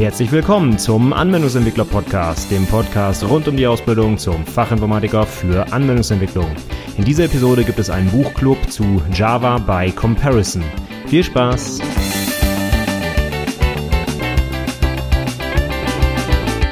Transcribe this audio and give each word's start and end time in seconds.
Herzlich 0.00 0.32
willkommen 0.32 0.78
zum 0.78 1.12
Anwendungsentwickler 1.12 1.84
Podcast, 1.84 2.50
dem 2.50 2.66
Podcast 2.66 3.22
rund 3.22 3.46
um 3.48 3.56
die 3.58 3.66
Ausbildung 3.66 4.16
zum 4.16 4.46
Fachinformatiker 4.46 5.26
für 5.26 5.70
Anwendungsentwicklung. 5.74 6.50
In 6.96 7.04
dieser 7.04 7.24
Episode 7.24 7.64
gibt 7.64 7.78
es 7.78 7.90
einen 7.90 8.10
Buchclub 8.10 8.56
zu 8.70 9.02
Java 9.12 9.58
by 9.58 9.92
Comparison. 9.92 10.64
Viel 11.06 11.22
Spaß! 11.22 11.80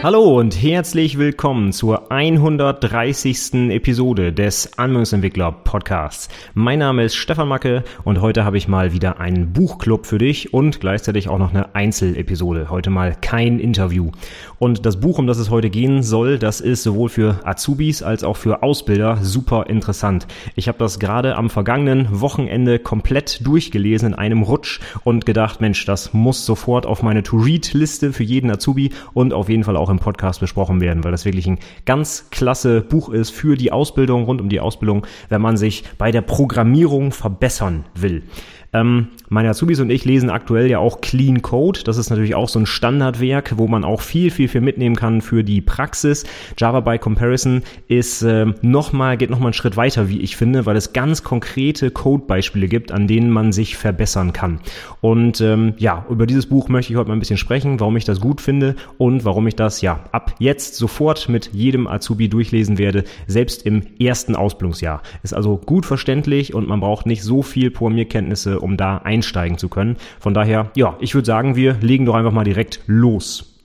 Hallo 0.01 0.39
und 0.39 0.63
herzlich 0.63 1.19
willkommen 1.19 1.73
zur 1.73 2.13
130. 2.13 3.73
Episode 3.73 4.33
des 4.33 4.79
Anwendungsentwickler 4.79 5.51
Podcasts. 5.51 6.29
Mein 6.55 6.79
Name 6.79 7.03
ist 7.03 7.17
Stefan 7.17 7.49
Macke 7.49 7.83
und 8.05 8.21
heute 8.21 8.45
habe 8.45 8.57
ich 8.59 8.69
mal 8.69 8.93
wieder 8.93 9.19
einen 9.19 9.53
Buchclub 9.53 10.07
für 10.07 10.19
dich 10.19 10.55
und 10.55 10.79
gleichzeitig 10.79 11.29
auch 11.29 11.39
noch 11.39 11.51
eine 11.51 11.75
Einzelepisode. 11.75 12.71
Heute 12.71 12.91
mal 12.91 13.17
kein 13.21 13.59
Interview. 13.59 14.13
Und 14.61 14.87
das 14.87 15.01
Buch, 15.01 15.19
um 15.19 15.27
das 15.27 15.39
es 15.39 15.51
heute 15.51 15.69
gehen 15.69 16.05
soll, 16.05 16.39
das 16.39 16.61
ist 16.61 16.85
sowohl 16.85 17.09
für 17.09 17.41
Azubis 17.45 18.05
als 18.05 18.23
auch 18.23 18.37
für 18.37 18.63
Ausbilder 18.63 19.19
super 19.23 19.67
interessant. 19.67 20.29
Ich 20.55 20.69
habe 20.69 20.79
das 20.79 21.01
gerade 21.01 21.35
am 21.35 21.51
vergangenen 21.51 22.21
Wochenende 22.21 22.79
komplett 22.79 23.45
durchgelesen 23.45 24.09
in 24.09 24.15
einem 24.15 24.43
Rutsch 24.43 24.79
und 25.03 25.27
gedacht, 25.27 25.61
Mensch, 25.61 25.85
das 25.87 26.15
muss 26.15 26.47
sofort 26.47 26.87
auf 26.87 27.03
meine 27.03 27.25
To-Read-Liste 27.25 28.13
für 28.13 28.23
jeden 28.23 28.49
Azubi 28.49 28.91
und 29.13 29.33
auf 29.33 29.49
jeden 29.49 29.65
Fall 29.65 29.77
auch 29.77 29.88
auch 29.89 29.91
im 29.91 29.99
Podcast 29.99 30.41
besprochen 30.41 30.81
werden, 30.81 31.03
weil 31.05 31.11
das 31.11 31.25
wirklich 31.25 31.47
ein 31.47 31.59
ganz 31.85 32.29
klasse 32.31 32.83
Buch 32.83 33.09
ist 33.09 33.31
für 33.31 33.57
die 33.57 33.73
Ausbildung, 33.73 34.25
rund 34.25 34.41
um 34.41 34.49
die 34.49 34.61
Ausbildung, 34.61 35.07
wenn 35.29 35.41
man 35.41 35.57
sich 35.57 35.85
bei 35.97 36.13
der 36.13 36.21
Programmierung 36.21 37.13
verbessern 37.13 37.85
will. 37.95 38.23
Ähm, 38.73 39.09
meine 39.31 39.49
Azubis 39.49 39.81
und 39.81 39.91
ich 39.91 40.05
lesen 40.05 40.31
aktuell 40.31 40.69
ja 40.69 40.79
auch 40.79 41.01
Clean 41.01 41.41
Code. 41.41 41.81
Das 41.85 41.97
ist 41.97 42.11
natürlich 42.11 42.35
auch 42.35 42.49
so 42.49 42.59
ein 42.59 42.67
Standardwerk, 42.67 43.55
wo 43.57 43.67
man 43.67 43.85
auch 43.85 44.01
viel, 44.01 44.31
viel, 44.31 44.49
viel 44.49 44.61
mitnehmen 44.61 44.97
kann 44.97 45.23
für 45.23 45.43
die 45.43 45.61
Praxis. 45.61 46.25
Java 46.59 46.81
by 46.81 46.99
Comparison 46.99 47.63
ist 47.89 48.23
äh, 48.23 48.47
nochmal, 48.61 49.17
geht 49.17 49.31
nochmal 49.31 49.49
einen 49.49 49.53
Schritt 49.55 49.77
weiter, 49.77 50.09
wie 50.09 50.21
ich 50.21 50.37
finde, 50.37 50.67
weil 50.67 50.77
es 50.77 50.93
ganz 50.93 51.23
konkrete 51.25 51.91
Codebeispiele 51.91 52.69
gibt, 52.69 52.93
an 52.93 53.07
denen 53.07 53.31
man 53.31 53.53
sich 53.53 53.77
verbessern 53.77 54.33
kann. 54.33 54.61
Und 55.01 55.41
ähm, 55.41 55.75
ja, 55.79 56.05
über 56.11 56.27
dieses 56.27 56.47
Buch 56.47 56.69
möchte 56.69 56.93
ich 56.93 56.99
heute 56.99 57.09
mal 57.09 57.17
ein 57.17 57.21
bisschen 57.21 57.39
sprechen, 57.39 57.81
warum 57.81 57.97
ich 57.97 58.05
das 58.05 58.21
gut 58.21 58.41
finde 58.41 58.77
und 58.99 59.25
warum 59.25 59.47
ich 59.47 59.57
das 59.57 59.81
ja 59.81 60.05
ab 60.13 60.35
jetzt 60.39 60.77
sofort 60.77 61.29
mit 61.29 61.51
jedem 61.53 61.87
Azubi 61.87 62.29
durchlesen 62.29 62.77
werde, 62.79 63.05
selbst 63.27 63.65
im 63.65 63.83
ersten 63.99 64.37
Ausbildungsjahr. 64.37 65.03
Ist 65.23 65.35
also 65.35 65.57
gut 65.57 65.87
verständlich 65.87 66.55
und 66.55 66.69
man 66.69 66.81
braucht 66.81 67.07
nicht 67.07 67.23
so 67.23 67.43
viel 67.43 67.71
Programmierkenntnisse 67.71 68.58
um 68.59 68.77
da 68.77 68.99
einsteigen 68.99 69.59
zu 69.59 69.69
können. 69.69 69.97
Von 70.21 70.35
daher, 70.35 70.71
ja, 70.75 70.97
ich 71.01 71.15
würde 71.15 71.27
sagen, 71.27 71.57
wir 71.57 71.75
legen 71.81 72.07
doch 72.07 72.15
einfach 72.15 72.33
mal 72.33 72.45
direkt 72.45 72.81
los. 72.87 73.58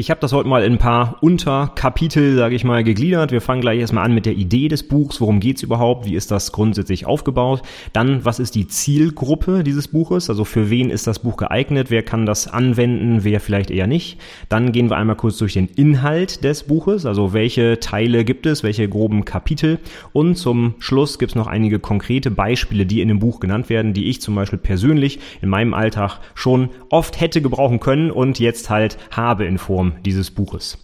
Ich 0.00 0.08
habe 0.08 0.18
das 0.18 0.32
heute 0.32 0.48
mal 0.48 0.62
in 0.62 0.72
ein 0.72 0.78
paar 0.78 1.18
Unterkapitel, 1.20 2.34
sage 2.34 2.54
ich 2.54 2.64
mal, 2.64 2.82
gegliedert. 2.82 3.32
Wir 3.32 3.42
fangen 3.42 3.60
gleich 3.60 3.80
erstmal 3.80 4.06
an 4.06 4.14
mit 4.14 4.24
der 4.24 4.32
Idee 4.32 4.68
des 4.68 4.88
Buchs. 4.88 5.20
Worum 5.20 5.40
geht's 5.40 5.62
überhaupt? 5.62 6.06
Wie 6.06 6.14
ist 6.14 6.30
das 6.30 6.52
grundsätzlich 6.52 7.04
aufgebaut? 7.04 7.60
Dann, 7.92 8.24
was 8.24 8.38
ist 8.38 8.54
die 8.54 8.66
Zielgruppe 8.66 9.62
dieses 9.62 9.88
Buches? 9.88 10.30
Also 10.30 10.46
für 10.46 10.70
wen 10.70 10.88
ist 10.88 11.06
das 11.06 11.18
Buch 11.18 11.36
geeignet? 11.36 11.90
Wer 11.90 12.02
kann 12.02 12.24
das 12.24 12.48
anwenden? 12.48 13.24
Wer 13.24 13.40
vielleicht 13.40 13.70
eher 13.70 13.86
nicht? 13.86 14.18
Dann 14.48 14.72
gehen 14.72 14.88
wir 14.88 14.96
einmal 14.96 15.16
kurz 15.16 15.36
durch 15.36 15.52
den 15.52 15.66
Inhalt 15.66 16.44
des 16.44 16.62
Buches. 16.62 17.04
Also 17.04 17.34
welche 17.34 17.78
Teile 17.78 18.24
gibt 18.24 18.46
es? 18.46 18.62
Welche 18.62 18.88
groben 18.88 19.26
Kapitel? 19.26 19.80
Und 20.14 20.36
zum 20.36 20.76
Schluss 20.78 21.18
gibt's 21.18 21.34
noch 21.34 21.46
einige 21.46 21.78
konkrete 21.78 22.30
Beispiele, 22.30 22.86
die 22.86 23.02
in 23.02 23.08
dem 23.08 23.18
Buch 23.18 23.38
genannt 23.38 23.68
werden, 23.68 23.92
die 23.92 24.08
ich 24.08 24.22
zum 24.22 24.34
Beispiel 24.34 24.58
persönlich 24.58 25.18
in 25.42 25.50
meinem 25.50 25.74
Alltag 25.74 26.20
schon 26.34 26.70
oft 26.88 27.20
hätte 27.20 27.42
gebrauchen 27.42 27.80
können 27.80 28.10
und 28.10 28.38
jetzt 28.38 28.70
halt 28.70 28.96
habe 29.10 29.44
in 29.44 29.58
Form 29.58 29.89
dieses 30.04 30.30
Buches. 30.30 30.78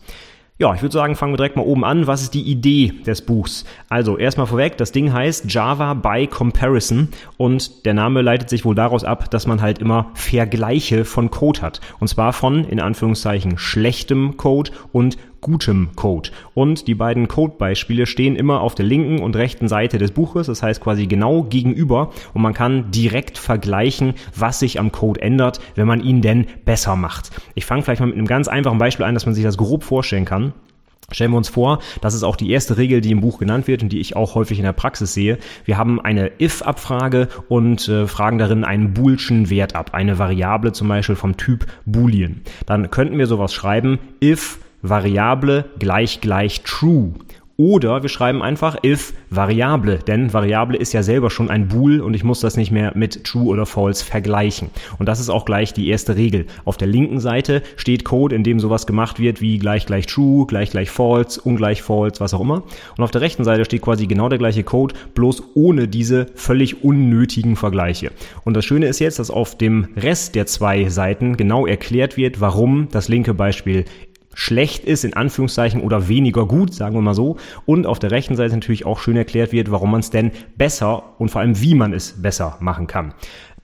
Ja, 0.58 0.72
ich 0.72 0.80
würde 0.80 0.94
sagen, 0.94 1.16
fangen 1.16 1.34
wir 1.34 1.36
direkt 1.36 1.56
mal 1.56 1.66
oben 1.66 1.84
an. 1.84 2.06
Was 2.06 2.22
ist 2.22 2.32
die 2.32 2.40
Idee 2.40 2.94
des 3.04 3.20
Buchs? 3.20 3.66
Also 3.90 4.16
erstmal 4.16 4.46
vorweg, 4.46 4.78
das 4.78 4.90
Ding 4.90 5.12
heißt 5.12 5.52
Java 5.52 5.92
by 5.92 6.26
Comparison 6.28 7.08
und 7.36 7.84
der 7.84 7.92
Name 7.92 8.22
leitet 8.22 8.48
sich 8.48 8.64
wohl 8.64 8.74
daraus 8.74 9.04
ab, 9.04 9.30
dass 9.30 9.46
man 9.46 9.60
halt 9.60 9.80
immer 9.80 10.12
Vergleiche 10.14 11.04
von 11.04 11.30
Code 11.30 11.60
hat. 11.60 11.82
Und 12.00 12.08
zwar 12.08 12.32
von, 12.32 12.64
in 12.64 12.80
Anführungszeichen, 12.80 13.58
schlechtem 13.58 14.38
Code 14.38 14.70
und 14.92 15.18
gutem 15.46 15.90
Code. 15.94 16.30
Und 16.54 16.88
die 16.88 16.96
beiden 16.96 17.28
Codebeispiele 17.28 18.06
stehen 18.06 18.34
immer 18.34 18.62
auf 18.62 18.74
der 18.74 18.84
linken 18.84 19.20
und 19.20 19.36
rechten 19.36 19.68
Seite 19.68 19.96
des 19.96 20.10
Buches, 20.10 20.48
das 20.48 20.60
heißt 20.60 20.80
quasi 20.80 21.06
genau 21.06 21.44
gegenüber 21.44 22.10
und 22.34 22.42
man 22.42 22.52
kann 22.52 22.90
direkt 22.90 23.38
vergleichen, 23.38 24.14
was 24.34 24.58
sich 24.58 24.80
am 24.80 24.90
Code 24.90 25.22
ändert, 25.22 25.60
wenn 25.76 25.86
man 25.86 26.02
ihn 26.02 26.20
denn 26.20 26.46
besser 26.64 26.96
macht. 26.96 27.30
Ich 27.54 27.64
fange 27.64 27.82
vielleicht 27.82 28.00
mal 28.00 28.08
mit 28.08 28.16
einem 28.16 28.26
ganz 28.26 28.48
einfachen 28.48 28.78
Beispiel 28.78 29.06
an, 29.06 29.14
dass 29.14 29.24
man 29.24 29.36
sich 29.36 29.44
das 29.44 29.56
grob 29.56 29.84
vorstellen 29.84 30.24
kann. 30.24 30.52
Stellen 31.12 31.30
wir 31.30 31.36
uns 31.36 31.48
vor, 31.48 31.78
das 32.00 32.14
ist 32.14 32.24
auch 32.24 32.34
die 32.34 32.50
erste 32.50 32.76
Regel, 32.76 33.00
die 33.00 33.12
im 33.12 33.20
Buch 33.20 33.38
genannt 33.38 33.68
wird 33.68 33.84
und 33.84 33.92
die 33.92 34.00
ich 34.00 34.16
auch 34.16 34.34
häufig 34.34 34.58
in 34.58 34.64
der 34.64 34.72
Praxis 34.72 35.14
sehe. 35.14 35.38
Wir 35.64 35.78
haben 35.78 36.00
eine 36.00 36.32
if-Abfrage 36.40 37.28
und 37.48 37.86
äh, 37.86 38.08
fragen 38.08 38.38
darin 38.38 38.64
einen 38.64 38.94
boolschen 38.94 39.48
Wert 39.48 39.76
ab, 39.76 39.90
eine 39.92 40.18
Variable 40.18 40.72
zum 40.72 40.88
Beispiel 40.88 41.14
vom 41.14 41.36
Typ 41.36 41.66
Boolean. 41.84 42.40
Dann 42.66 42.90
könnten 42.90 43.16
wir 43.16 43.28
sowas 43.28 43.54
schreiben, 43.54 44.00
if 44.20 44.58
Variable 44.82 45.64
gleich 45.78 46.20
gleich 46.20 46.62
true. 46.62 47.12
Oder 47.58 48.02
wir 48.02 48.10
schreiben 48.10 48.42
einfach 48.42 48.76
if 48.84 49.14
Variable, 49.30 49.98
denn 49.98 50.34
Variable 50.34 50.76
ist 50.76 50.92
ja 50.92 51.02
selber 51.02 51.30
schon 51.30 51.48
ein 51.48 51.68
Bool 51.68 52.00
und 52.00 52.12
ich 52.12 52.22
muss 52.22 52.40
das 52.40 52.58
nicht 52.58 52.70
mehr 52.70 52.92
mit 52.94 53.24
true 53.24 53.46
oder 53.46 53.64
false 53.64 54.04
vergleichen. 54.04 54.68
Und 54.98 55.06
das 55.06 55.20
ist 55.20 55.30
auch 55.30 55.46
gleich 55.46 55.72
die 55.72 55.88
erste 55.88 56.16
Regel. 56.16 56.44
Auf 56.66 56.76
der 56.76 56.88
linken 56.88 57.18
Seite 57.18 57.62
steht 57.76 58.04
Code, 58.04 58.36
in 58.36 58.44
dem 58.44 58.60
sowas 58.60 58.86
gemacht 58.86 59.18
wird 59.18 59.40
wie 59.40 59.56
gleich 59.56 59.86
gleich 59.86 60.06
true, 60.06 60.44
gleich 60.46 60.70
gleich 60.70 60.90
false, 60.90 61.40
ungleich 61.40 61.80
false, 61.80 62.20
was 62.20 62.34
auch 62.34 62.42
immer. 62.42 62.62
Und 62.98 63.04
auf 63.04 63.10
der 63.10 63.22
rechten 63.22 63.44
Seite 63.44 63.64
steht 63.64 63.80
quasi 63.80 64.06
genau 64.06 64.28
der 64.28 64.38
gleiche 64.38 64.62
Code, 64.62 64.94
bloß 65.14 65.42
ohne 65.54 65.88
diese 65.88 66.26
völlig 66.34 66.84
unnötigen 66.84 67.56
Vergleiche. 67.56 68.12
Und 68.44 68.54
das 68.54 68.66
Schöne 68.66 68.86
ist 68.86 68.98
jetzt, 68.98 69.18
dass 69.18 69.30
auf 69.30 69.56
dem 69.56 69.88
Rest 69.96 70.34
der 70.34 70.44
zwei 70.44 70.90
Seiten 70.90 71.38
genau 71.38 71.66
erklärt 71.66 72.18
wird, 72.18 72.42
warum 72.42 72.88
das 72.90 73.08
linke 73.08 73.32
Beispiel 73.32 73.86
schlecht 74.36 74.84
ist, 74.84 75.02
in 75.02 75.14
Anführungszeichen, 75.14 75.80
oder 75.80 76.08
weniger 76.08 76.46
gut, 76.46 76.74
sagen 76.74 76.94
wir 76.94 77.00
mal 77.00 77.14
so. 77.14 77.38
Und 77.64 77.86
auf 77.86 77.98
der 77.98 78.10
rechten 78.10 78.36
Seite 78.36 78.54
natürlich 78.54 78.84
auch 78.86 79.00
schön 79.00 79.16
erklärt 79.16 79.50
wird, 79.50 79.70
warum 79.70 79.90
man 79.90 80.00
es 80.00 80.10
denn 80.10 80.30
besser 80.56 81.02
und 81.18 81.30
vor 81.30 81.40
allem 81.40 81.60
wie 81.60 81.74
man 81.74 81.92
es 81.92 82.20
besser 82.20 82.58
machen 82.60 82.86
kann. 82.86 83.14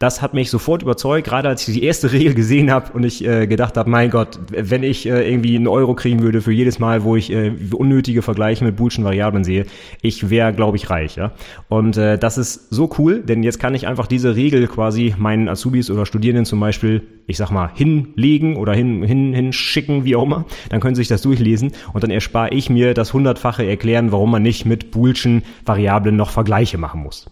Das 0.02 0.20
hat 0.20 0.34
mich 0.34 0.50
sofort 0.50 0.82
überzeugt, 0.82 1.28
gerade 1.28 1.48
als 1.48 1.68
ich 1.68 1.74
die 1.74 1.84
erste 1.84 2.10
Regel 2.12 2.34
gesehen 2.34 2.72
habe 2.72 2.92
und 2.92 3.04
ich 3.04 3.24
äh, 3.24 3.46
gedacht 3.46 3.76
habe, 3.76 3.88
mein 3.88 4.10
Gott, 4.10 4.40
wenn 4.50 4.82
ich 4.82 5.06
äh, 5.06 5.30
irgendwie 5.30 5.54
einen 5.54 5.68
Euro 5.68 5.94
kriegen 5.94 6.22
würde 6.22 6.40
für 6.40 6.50
jedes 6.50 6.80
Mal, 6.80 7.04
wo 7.04 7.14
ich 7.14 7.30
äh, 7.32 7.52
unnötige 7.72 8.20
Vergleiche 8.20 8.64
mit 8.64 8.74
boolschen 8.74 9.04
Variablen 9.04 9.44
sehe, 9.44 9.64
ich 10.00 10.28
wäre, 10.28 10.52
glaube 10.52 10.76
ich, 10.76 10.90
reich. 10.90 11.14
Ja? 11.14 11.30
Und 11.68 11.96
äh, 11.98 12.18
das 12.18 12.36
ist 12.36 12.74
so 12.74 12.90
cool, 12.98 13.22
denn 13.22 13.44
jetzt 13.44 13.60
kann 13.60 13.76
ich 13.76 13.86
einfach 13.86 14.08
diese 14.08 14.34
Regel 14.34 14.66
quasi 14.66 15.14
meinen 15.16 15.48
Azubis 15.48 15.88
oder 15.88 16.04
Studierenden 16.04 16.46
zum 16.46 16.58
Beispiel, 16.58 17.02
ich 17.28 17.36
sag 17.36 17.52
mal, 17.52 17.70
hinlegen 17.72 18.56
oder 18.56 18.74
hin, 18.74 19.04
hin, 19.04 19.32
hinschicken, 19.32 20.04
wie 20.04 20.16
auch 20.16 20.24
immer. 20.24 20.46
Dann 20.70 20.80
können 20.80 20.96
sie 20.96 21.02
sich 21.02 21.08
das 21.08 21.22
durchlesen 21.22 21.70
und 21.92 22.02
dann 22.02 22.10
erspare 22.10 22.52
ich 22.52 22.69
mir 22.69 22.94
das 22.94 23.12
hundertfache 23.12 23.64
Erklären, 23.64 24.10
warum 24.10 24.32
man 24.32 24.42
nicht 24.42 24.66
mit 24.66 24.90
boolschen 24.90 25.44
Variablen 25.64 26.16
noch 26.16 26.30
Vergleiche 26.30 26.76
machen 26.76 27.04
muss. 27.04 27.30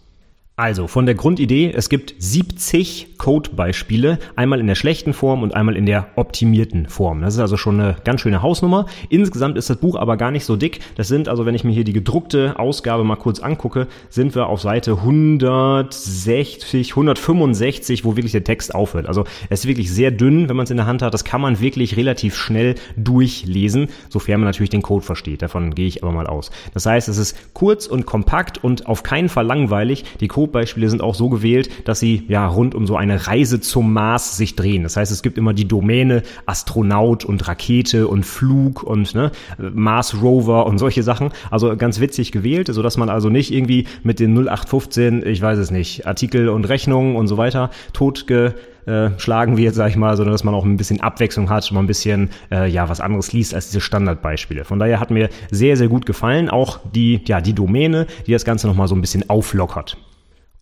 Also 0.61 0.85
von 0.85 1.07
der 1.07 1.15
Grundidee, 1.15 1.73
es 1.75 1.89
gibt 1.89 2.13
70 2.19 3.17
Codebeispiele, 3.17 4.19
einmal 4.35 4.59
in 4.59 4.67
der 4.67 4.75
schlechten 4.75 5.11
Form 5.11 5.41
und 5.41 5.55
einmal 5.55 5.75
in 5.75 5.87
der 5.87 6.09
optimierten 6.17 6.85
Form. 6.85 7.21
Das 7.21 7.33
ist 7.33 7.39
also 7.39 7.57
schon 7.57 7.79
eine 7.79 7.95
ganz 8.03 8.21
schöne 8.21 8.43
Hausnummer. 8.43 8.85
Insgesamt 9.09 9.57
ist 9.57 9.71
das 9.71 9.77
Buch 9.77 9.95
aber 9.95 10.17
gar 10.17 10.29
nicht 10.29 10.45
so 10.45 10.57
dick. 10.57 10.81
Das 10.97 11.07
sind 11.07 11.29
also, 11.29 11.47
wenn 11.47 11.55
ich 11.55 11.63
mir 11.63 11.71
hier 11.71 11.83
die 11.83 11.93
gedruckte 11.93 12.59
Ausgabe 12.59 13.03
mal 13.03 13.15
kurz 13.15 13.39
angucke, 13.39 13.87
sind 14.09 14.35
wir 14.35 14.45
auf 14.45 14.61
Seite 14.61 14.97
160, 14.97 16.91
165, 16.91 18.05
wo 18.05 18.15
wirklich 18.15 18.33
der 18.33 18.43
Text 18.43 18.75
aufhört. 18.75 19.07
Also 19.07 19.23
es 19.49 19.61
ist 19.61 19.67
wirklich 19.67 19.91
sehr 19.91 20.11
dünn, 20.11 20.47
wenn 20.47 20.55
man 20.55 20.65
es 20.65 20.69
in 20.69 20.77
der 20.77 20.85
Hand 20.85 21.01
hat. 21.01 21.15
Das 21.15 21.25
kann 21.25 21.41
man 21.41 21.59
wirklich 21.59 21.97
relativ 21.97 22.35
schnell 22.35 22.75
durchlesen, 22.95 23.87
sofern 24.09 24.41
man 24.41 24.47
natürlich 24.47 24.69
den 24.69 24.83
Code 24.83 25.03
versteht. 25.03 25.41
Davon 25.41 25.73
gehe 25.73 25.87
ich 25.87 26.03
aber 26.03 26.11
mal 26.11 26.27
aus. 26.27 26.51
Das 26.75 26.85
heißt, 26.85 27.09
es 27.09 27.17
ist 27.17 27.55
kurz 27.55 27.87
und 27.87 28.05
kompakt 28.05 28.63
und 28.63 28.85
auf 28.85 29.01
keinen 29.01 29.27
Fall 29.27 29.47
langweilig. 29.47 30.05
Die 30.19 30.27
Code 30.27 30.50
Codebeispiele 30.51 30.89
sind 30.89 31.01
auch 31.01 31.15
so 31.15 31.29
gewählt, 31.29 31.69
dass 31.87 31.99
sie 31.99 32.23
ja 32.27 32.45
rund 32.47 32.75
um 32.75 32.85
so 32.85 32.95
eine 32.95 33.27
Reise 33.27 33.61
zum 33.61 33.93
Mars 33.93 34.37
sich 34.37 34.55
drehen. 34.55 34.83
Das 34.83 34.97
heißt, 34.97 35.11
es 35.11 35.21
gibt 35.21 35.37
immer 35.37 35.53
die 35.53 35.67
Domäne 35.67 36.23
Astronaut 36.45 37.25
und 37.25 37.47
Rakete 37.47 38.07
und 38.07 38.25
Flug 38.25 38.83
und 38.83 39.15
ne, 39.15 39.31
Mars 39.57 40.21
Rover 40.21 40.65
und 40.65 40.77
solche 40.77 41.03
Sachen. 41.03 41.29
Also 41.49 41.75
ganz 41.77 41.99
witzig 41.99 42.31
gewählt, 42.31 42.67
so 42.67 42.81
dass 42.81 42.97
man 42.97 43.09
also 43.09 43.29
nicht 43.29 43.53
irgendwie 43.53 43.85
mit 44.03 44.19
den 44.19 44.37
0815, 44.37 45.25
ich 45.25 45.41
weiß 45.41 45.57
es 45.57 45.71
nicht, 45.71 46.05
Artikel 46.05 46.49
und 46.49 46.65
Rechnungen 46.65 47.15
und 47.15 47.27
so 47.27 47.37
weiter 47.37 47.69
totgeschlagen 47.93 49.57
wird, 49.57 49.75
sag 49.75 49.89
ich 49.89 49.95
mal, 49.95 50.17
sondern 50.17 50.33
dass 50.33 50.43
man 50.43 50.53
auch 50.53 50.65
ein 50.65 50.77
bisschen 50.77 51.01
Abwechslung 51.01 51.49
hat 51.49 51.71
mal 51.71 51.79
ein 51.79 51.87
bisschen 51.87 52.29
äh, 52.51 52.69
ja 52.69 52.89
was 52.89 52.99
anderes 52.99 53.31
liest 53.31 53.55
als 53.55 53.67
diese 53.67 53.79
Standardbeispiele. 53.79 54.65
Von 54.65 54.79
daher 54.79 54.99
hat 54.99 55.11
mir 55.11 55.29
sehr 55.51 55.77
sehr 55.77 55.87
gut 55.87 56.05
gefallen, 56.05 56.49
auch 56.49 56.79
die 56.93 57.21
ja 57.25 57.39
die 57.39 57.53
Domäne, 57.53 58.07
die 58.27 58.33
das 58.33 58.43
Ganze 58.43 58.67
noch 58.67 58.75
mal 58.75 58.87
so 58.87 58.95
ein 58.95 59.01
bisschen 59.01 59.29
auflockert. 59.29 59.97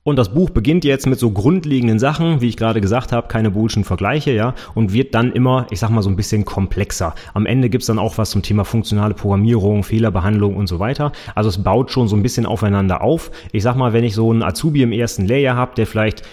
Und 0.10 0.16
das 0.16 0.30
Buch 0.30 0.50
beginnt 0.50 0.86
jetzt 0.86 1.06
mit 1.06 1.20
so 1.20 1.30
grundlegenden 1.30 2.00
Sachen, 2.00 2.42
wie 2.42 2.48
ich 2.50 2.58
gerade 2.58 2.82
gesagt 2.82 3.12
habe, 3.12 3.28
keine 3.28 3.52
boolschen 3.52 3.84
Vergleiche, 3.84 4.32
ja, 4.32 4.56
und 4.74 4.92
wird 4.92 5.14
dann 5.14 5.32
immer, 5.32 5.68
ich 5.70 5.80
sag 5.80 5.92
mal, 5.92 6.02
so 6.02 6.10
ein 6.10 6.16
bisschen 6.16 6.46
komplexer. 6.46 7.14
Am 7.36 7.46
Ende 7.46 7.70
gibt's 7.70 7.86
dann 7.86 8.00
auch 8.00 8.18
was 8.18 8.32
zum 8.32 8.42
Thema 8.42 8.66
funktionale 8.66 9.14
Programmierung, 9.14 9.84
Fehlerbehandlung 9.84 10.56
und 10.56 10.66
so 10.66 10.80
weiter. 10.80 11.12
Also 11.36 11.50
es 11.50 11.64
baut 11.64 11.92
schon 11.92 12.08
so 12.08 12.16
ein 12.16 12.24
bisschen 12.24 12.48
aufeinander 12.48 13.02
auf. 13.02 13.30
Ich 13.52 13.62
sag 13.62 13.76
mal, 13.76 13.94
wenn 13.94 14.04
ich 14.04 14.16
so 14.16 14.32
einen 14.32 14.42
Azubi 14.42 14.82
im 14.82 14.92
ersten 14.92 15.28
Layer 15.28 15.56
habe, 15.56 15.76
der 15.76 15.86
vielleicht 15.86 16.24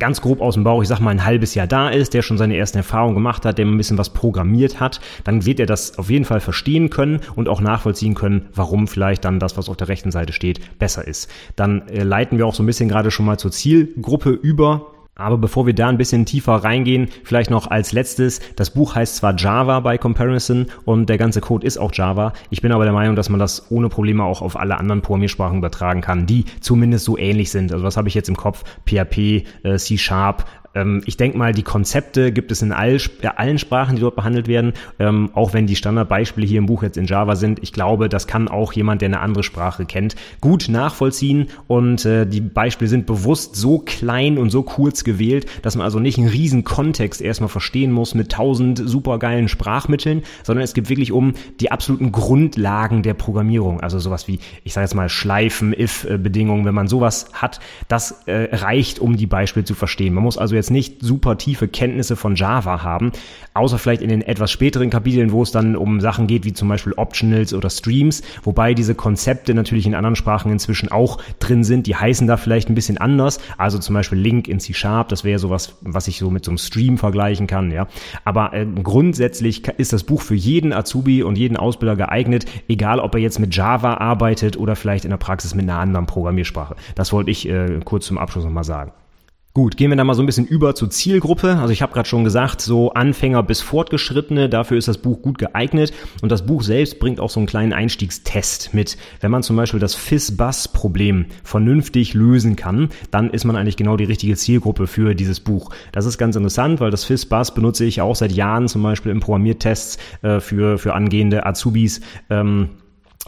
ganz 0.00 0.20
grob 0.20 0.40
aus 0.40 0.54
dem 0.54 0.64
Bauch, 0.64 0.82
ich 0.82 0.88
sag 0.88 0.98
mal, 0.98 1.10
ein 1.10 1.24
halbes 1.24 1.54
Jahr 1.54 1.68
da 1.68 1.88
ist, 1.88 2.14
der 2.14 2.22
schon 2.22 2.38
seine 2.38 2.56
ersten 2.56 2.78
Erfahrungen 2.78 3.14
gemacht 3.14 3.44
hat, 3.44 3.58
der 3.58 3.66
ein 3.66 3.76
bisschen 3.76 3.98
was 3.98 4.10
programmiert 4.10 4.80
hat, 4.80 5.00
dann 5.22 5.46
wird 5.46 5.60
er 5.60 5.66
das 5.66 5.98
auf 5.98 6.10
jeden 6.10 6.24
Fall 6.24 6.40
verstehen 6.40 6.90
können 6.90 7.20
und 7.36 7.48
auch 7.48 7.60
nachvollziehen 7.60 8.14
können, 8.14 8.48
warum 8.54 8.88
vielleicht 8.88 9.24
dann 9.24 9.38
das, 9.38 9.56
was 9.56 9.68
auf 9.68 9.76
der 9.76 9.88
rechten 9.88 10.10
Seite 10.10 10.32
steht, 10.32 10.78
besser 10.78 11.06
ist. 11.06 11.30
Dann 11.54 11.86
äh, 11.88 12.02
leiten 12.02 12.38
wir 12.38 12.46
auch 12.46 12.54
so 12.54 12.62
ein 12.62 12.66
bisschen 12.66 12.88
gerade 12.88 13.10
schon 13.10 13.26
mal 13.26 13.38
zur 13.38 13.52
Zielgruppe 13.52 14.30
über. 14.30 14.86
Aber 15.20 15.38
bevor 15.38 15.66
wir 15.66 15.74
da 15.74 15.88
ein 15.88 15.98
bisschen 15.98 16.24
tiefer 16.24 16.54
reingehen, 16.54 17.08
vielleicht 17.24 17.50
noch 17.50 17.70
als 17.70 17.92
letztes, 17.92 18.40
das 18.56 18.70
Buch 18.70 18.94
heißt 18.94 19.16
zwar 19.16 19.36
Java 19.36 19.80
bei 19.80 19.98
Comparison 19.98 20.66
und 20.84 21.08
der 21.08 21.18
ganze 21.18 21.40
Code 21.40 21.66
ist 21.66 21.78
auch 21.78 21.92
Java. 21.92 22.32
Ich 22.48 22.62
bin 22.62 22.72
aber 22.72 22.84
der 22.84 22.92
Meinung, 22.92 23.16
dass 23.16 23.28
man 23.28 23.38
das 23.38 23.70
ohne 23.70 23.88
Probleme 23.88 24.24
auch 24.24 24.42
auf 24.42 24.58
alle 24.58 24.78
anderen 24.78 25.02
Programmiersprachen 25.02 25.58
übertragen 25.58 26.00
kann, 26.00 26.26
die 26.26 26.44
zumindest 26.60 27.04
so 27.04 27.18
ähnlich 27.18 27.50
sind. 27.50 27.72
Also 27.72 27.84
was 27.84 27.96
habe 27.96 28.08
ich 28.08 28.14
jetzt 28.14 28.28
im 28.28 28.36
Kopf? 28.36 28.64
PHP, 28.86 29.44
äh, 29.62 29.76
C 29.76 29.98
Sharp, 29.98 30.44
ähm, 30.74 31.02
ich 31.06 31.16
denke 31.16 31.36
mal, 31.36 31.52
die 31.52 31.62
Konzepte 31.62 32.32
gibt 32.32 32.52
es 32.52 32.62
in 32.62 32.72
all, 32.72 32.96
äh, 33.22 33.28
allen 33.36 33.58
Sprachen, 33.58 33.96
die 33.96 34.02
dort 34.02 34.16
behandelt 34.16 34.48
werden, 34.48 34.74
ähm, 34.98 35.30
auch 35.34 35.52
wenn 35.52 35.66
die 35.66 35.76
Standardbeispiele 35.76 36.46
hier 36.46 36.58
im 36.58 36.66
Buch 36.66 36.82
jetzt 36.82 36.96
in 36.96 37.06
Java 37.06 37.36
sind. 37.36 37.60
Ich 37.62 37.72
glaube, 37.72 38.08
das 38.08 38.26
kann 38.26 38.48
auch 38.48 38.72
jemand, 38.72 39.02
der 39.02 39.08
eine 39.08 39.20
andere 39.20 39.42
Sprache 39.42 39.84
kennt, 39.84 40.16
gut 40.40 40.68
nachvollziehen 40.68 41.48
und 41.66 42.04
äh, 42.04 42.26
die 42.26 42.40
Beispiele 42.40 42.88
sind 42.88 43.06
bewusst 43.06 43.56
so 43.56 43.78
klein 43.78 44.38
und 44.38 44.50
so 44.50 44.62
kurz 44.62 45.04
gewählt, 45.04 45.46
dass 45.62 45.76
man 45.76 45.84
also 45.84 45.98
nicht 45.98 46.18
einen 46.18 46.28
riesen 46.28 46.64
Kontext 46.64 47.20
erstmal 47.20 47.48
verstehen 47.48 47.92
muss 47.92 48.14
mit 48.14 48.32
tausend 48.32 48.80
supergeilen 48.84 49.48
Sprachmitteln, 49.48 50.22
sondern 50.44 50.62
es 50.62 50.74
geht 50.74 50.88
wirklich 50.88 51.12
um 51.12 51.34
die 51.60 51.72
absoluten 51.72 52.12
Grundlagen 52.12 53.02
der 53.02 53.14
Programmierung. 53.14 53.80
Also 53.80 53.98
sowas 53.98 54.28
wie, 54.28 54.38
ich 54.64 54.72
sage 54.72 54.84
jetzt 54.84 54.94
mal, 54.94 55.08
Schleifen, 55.08 55.72
If-Bedingungen, 55.72 56.64
wenn 56.64 56.74
man 56.74 56.88
sowas 56.88 57.26
hat, 57.32 57.60
das 57.88 58.22
äh, 58.26 58.54
reicht, 58.54 58.98
um 58.98 59.16
die 59.16 59.26
Beispiele 59.26 59.64
zu 59.64 59.74
verstehen. 59.74 60.14
Man 60.14 60.24
muss 60.24 60.38
also 60.38 60.54
jetzt 60.60 60.70
nicht 60.70 61.02
super 61.02 61.38
tiefe 61.38 61.68
Kenntnisse 61.68 62.16
von 62.16 62.36
Java 62.36 62.82
haben, 62.82 63.12
außer 63.54 63.78
vielleicht 63.78 64.02
in 64.02 64.08
den 64.08 64.22
etwas 64.22 64.50
späteren 64.50 64.90
Kapiteln, 64.90 65.32
wo 65.32 65.42
es 65.42 65.50
dann 65.50 65.74
um 65.76 66.00
Sachen 66.00 66.26
geht, 66.26 66.44
wie 66.44 66.52
zum 66.52 66.68
Beispiel 66.68 66.92
Optionals 66.92 67.54
oder 67.54 67.70
Streams, 67.70 68.22
wobei 68.42 68.74
diese 68.74 68.94
Konzepte 68.94 69.54
natürlich 69.54 69.86
in 69.86 69.94
anderen 69.94 70.16
Sprachen 70.16 70.52
inzwischen 70.52 70.90
auch 70.90 71.18
drin 71.38 71.64
sind. 71.64 71.86
Die 71.86 71.96
heißen 71.96 72.26
da 72.26 72.36
vielleicht 72.36 72.68
ein 72.68 72.74
bisschen 72.74 72.98
anders. 72.98 73.40
Also 73.58 73.78
zum 73.78 73.94
Beispiel 73.94 74.18
Link 74.18 74.48
in 74.48 74.60
C 74.60 74.74
Sharp, 74.74 75.08
das 75.08 75.24
wäre 75.24 75.38
sowas, 75.38 75.76
was 75.80 76.08
ich 76.08 76.18
so 76.18 76.30
mit 76.30 76.44
so 76.44 76.50
einem 76.50 76.58
Stream 76.58 76.98
vergleichen 76.98 77.46
kann, 77.46 77.70
ja. 77.72 77.86
Aber 78.24 78.52
äh, 78.52 78.66
grundsätzlich 78.66 79.66
ist 79.78 79.92
das 79.92 80.04
Buch 80.04 80.22
für 80.22 80.34
jeden 80.34 80.72
Azubi 80.72 81.22
und 81.22 81.38
jeden 81.38 81.56
Ausbilder 81.56 81.96
geeignet, 81.96 82.44
egal 82.68 83.00
ob 83.00 83.14
er 83.14 83.20
jetzt 83.20 83.38
mit 83.38 83.54
Java 83.54 83.94
arbeitet 83.94 84.56
oder 84.56 84.76
vielleicht 84.76 85.04
in 85.04 85.10
der 85.10 85.16
Praxis 85.16 85.54
mit 85.54 85.64
einer 85.64 85.78
anderen 85.78 86.06
Programmiersprache. 86.06 86.76
Das 86.94 87.12
wollte 87.12 87.30
ich 87.30 87.48
äh, 87.48 87.80
kurz 87.84 88.06
zum 88.06 88.18
Abschluss 88.18 88.44
nochmal 88.44 88.64
sagen. 88.64 88.92
Gut, 89.52 89.76
gehen 89.76 89.90
wir 89.90 89.96
da 89.96 90.04
mal 90.04 90.14
so 90.14 90.22
ein 90.22 90.26
bisschen 90.26 90.46
über 90.46 90.76
zur 90.76 90.90
Zielgruppe. 90.90 91.56
Also 91.56 91.72
ich 91.72 91.82
habe 91.82 91.92
gerade 91.92 92.08
schon 92.08 92.22
gesagt, 92.22 92.60
so 92.60 92.92
Anfänger 92.92 93.42
bis 93.42 93.60
Fortgeschrittene, 93.60 94.48
dafür 94.48 94.78
ist 94.78 94.86
das 94.86 94.98
Buch 94.98 95.22
gut 95.22 95.38
geeignet. 95.38 95.92
Und 96.22 96.30
das 96.30 96.46
Buch 96.46 96.62
selbst 96.62 97.00
bringt 97.00 97.18
auch 97.18 97.30
so 97.30 97.40
einen 97.40 97.48
kleinen 97.48 97.72
Einstiegstest 97.72 98.74
mit. 98.74 98.96
Wenn 99.20 99.32
man 99.32 99.42
zum 99.42 99.56
Beispiel 99.56 99.80
das 99.80 99.96
Fizz-Buzz-Problem 99.96 101.26
vernünftig 101.42 102.14
lösen 102.14 102.54
kann, 102.54 102.90
dann 103.10 103.30
ist 103.30 103.44
man 103.44 103.56
eigentlich 103.56 103.76
genau 103.76 103.96
die 103.96 104.04
richtige 104.04 104.36
Zielgruppe 104.36 104.86
für 104.86 105.16
dieses 105.16 105.40
Buch. 105.40 105.70
Das 105.90 106.06
ist 106.06 106.16
ganz 106.16 106.36
interessant, 106.36 106.78
weil 106.78 106.92
das 106.92 107.04
Fizz-Buzz 107.04 107.52
benutze 107.52 107.84
ich 107.84 108.00
auch 108.00 108.14
seit 108.14 108.30
Jahren 108.30 108.68
zum 108.68 108.84
Beispiel 108.84 109.10
im 109.10 109.18
Programmiertests 109.18 109.98
äh, 110.22 110.38
für, 110.38 110.78
für 110.78 110.94
angehende 110.94 111.44
Azubis. 111.44 112.02
Ähm, 112.30 112.68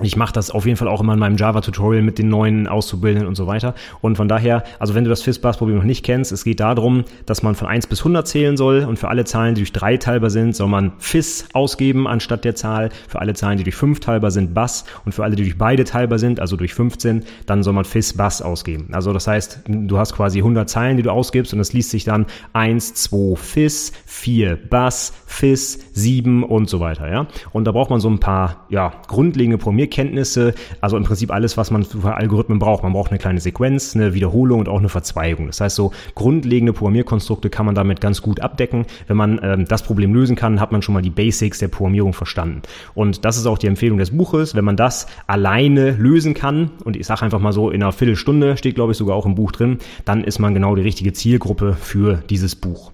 ich 0.01 0.17
mache 0.17 0.33
das 0.33 0.51
auf 0.51 0.65
jeden 0.65 0.79
Fall 0.79 0.89
auch 0.89 1.03
immer 1.03 1.13
in 1.13 1.19
meinem 1.19 1.37
Java-Tutorial 1.37 2.03
mit 2.03 2.19
den 2.19 2.31
neuen 2.31 2.67
Auszubildenden 2.67 3.29
und 3.29 3.35
so 3.35 3.47
weiter. 3.47 3.75
Und 4.01 4.17
von 4.17 4.27
daher, 4.27 4.65
also 4.79 4.95
wenn 4.95 5.05
du 5.05 5.11
das 5.11 5.21
FISBAS-Problem 5.21 5.77
noch 5.77 5.85
nicht 5.85 6.03
kennst, 6.03 6.33
es 6.33 6.45
geht 6.45 6.61
darum, 6.61 7.05
dass 7.27 7.43
man 7.43 7.55
von 7.55 7.69
1 7.69 7.89
bis 7.89 8.01
100 8.01 8.27
zählen 8.27 8.57
soll 8.57 8.87
und 8.89 8.99
für 8.99 9.09
alle 9.09 9.27
Zahlen, 9.27 9.55
die 9.55 9.61
durch 9.61 9.73
3 9.73 9.99
teilbar 9.99 10.31
sind, 10.31 10.57
soll 10.57 10.69
man 10.69 10.93
FIS 10.99 11.49
ausgeben 11.53 12.07
anstatt 12.07 12.47
der 12.47 12.55
Zahl. 12.55 12.89
Für 13.07 13.21
alle 13.21 13.35
Zahlen, 13.35 13.59
die 13.59 13.65
durch 13.65 13.77
5 13.77 14.01
teilbar 14.01 14.31
sind, 14.31 14.55
BAS. 14.55 14.87
Und 15.05 15.13
für 15.13 15.25
alle, 15.25 15.37
die 15.37 15.43
durch 15.43 15.59
beide 15.59 15.85
teilbar 15.85 16.19
sind, 16.19 16.41
also 16.41 16.57
durch 16.57 16.73
15, 16.73 17.25
dann 17.45 17.63
soll 17.63 17.75
man 17.75 17.85
FIS-BAS 17.85 18.41
ausgeben. 18.41 18.89
Also 18.93 19.13
das 19.13 19.27
heißt, 19.27 19.65
du 19.69 19.99
hast 19.99 20.15
quasi 20.15 20.39
100 20.39 20.71
Zeilen, 20.71 20.97
die 20.97 21.03
du 21.03 21.11
ausgibst 21.11 21.53
und 21.53 21.59
das 21.59 21.75
liest 21.75 21.91
sich 21.91 22.05
dann 22.05 22.25
1, 22.55 22.95
2 22.95 23.37
FIS, 23.37 23.93
4 24.07 24.57
BAS, 24.57 25.13
FIS, 25.27 25.81
7 25.93 26.45
und 26.45 26.71
so 26.71 26.81
weiter. 26.81 27.11
Ja? 27.11 27.27
Und 27.53 27.67
da 27.67 27.73
braucht 27.73 27.91
man 27.91 28.01
so 28.01 28.09
ein 28.09 28.21
paar 28.21 28.65
ja, 28.71 28.95
grundlegende 29.07 29.59
Programmierungen 29.59 29.82
Programmierkenntnisse, 29.83 30.55
also 30.81 30.97
im 30.97 31.05
Prinzip 31.05 31.31
alles, 31.31 31.57
was 31.57 31.71
man 31.71 31.85
für 31.85 32.15
Algorithmen 32.15 32.59
braucht. 32.59 32.83
Man 32.83 32.93
braucht 32.93 33.11
eine 33.11 33.19
kleine 33.19 33.41
Sequenz, 33.41 33.95
eine 33.95 34.15
Wiederholung 34.15 34.61
und 34.61 34.69
auch 34.69 34.79
eine 34.79 34.89
Verzweigung. 34.89 35.47
Das 35.47 35.61
heißt, 35.61 35.77
so 35.77 35.93
grundlegende 36.15 36.73
Programmierkonstrukte 36.73 37.51
kann 37.51 37.67
man 37.67 37.75
damit 37.75 38.01
ganz 38.01 38.23
gut 38.23 38.41
abdecken. 38.41 38.87
Wenn 39.07 39.17
man 39.17 39.41
ähm, 39.43 39.65
das 39.67 39.83
Problem 39.83 40.15
lösen 40.15 40.37
kann, 40.37 40.61
hat 40.61 40.73
man 40.73 40.83
schon 40.83 40.95
mal 40.95 41.03
die 41.03 41.11
Basics 41.11 41.59
der 41.59 41.69
Programmierung 41.69 42.13
verstanden. 42.13 42.63
Und 42.95 43.25
das 43.25 43.37
ist 43.37 43.47
auch 43.47 43.59
die 43.59 43.67
Empfehlung 43.67 43.99
des 43.99 44.11
Buches. 44.11 44.55
Wenn 44.55 44.65
man 44.65 44.77
das 44.77 45.07
alleine 45.27 45.93
lösen 45.93 46.35
kann, 46.35 46.71
und 46.85 46.97
ich 46.97 47.07
sage 47.07 47.23
einfach 47.23 47.41
mal 47.41 47.53
so, 47.53 47.71
in 47.71 47.83
einer 47.83 47.93
Viertelstunde 47.93 48.57
steht, 48.57 48.75
glaube 48.75 48.93
ich, 48.93 48.99
sogar 48.99 49.17
auch 49.17 49.27
im 49.27 49.35
Buch 49.35 49.53
drin, 49.53 49.79
dann 50.05 50.25
ist 50.25 50.39
man 50.39 50.55
genau 50.55 50.75
die 50.75 50.83
richtige 50.83 51.13
Zielgruppe 51.13 51.75
für 51.75 52.23
dieses 52.29 52.57
Buch. 52.57 52.93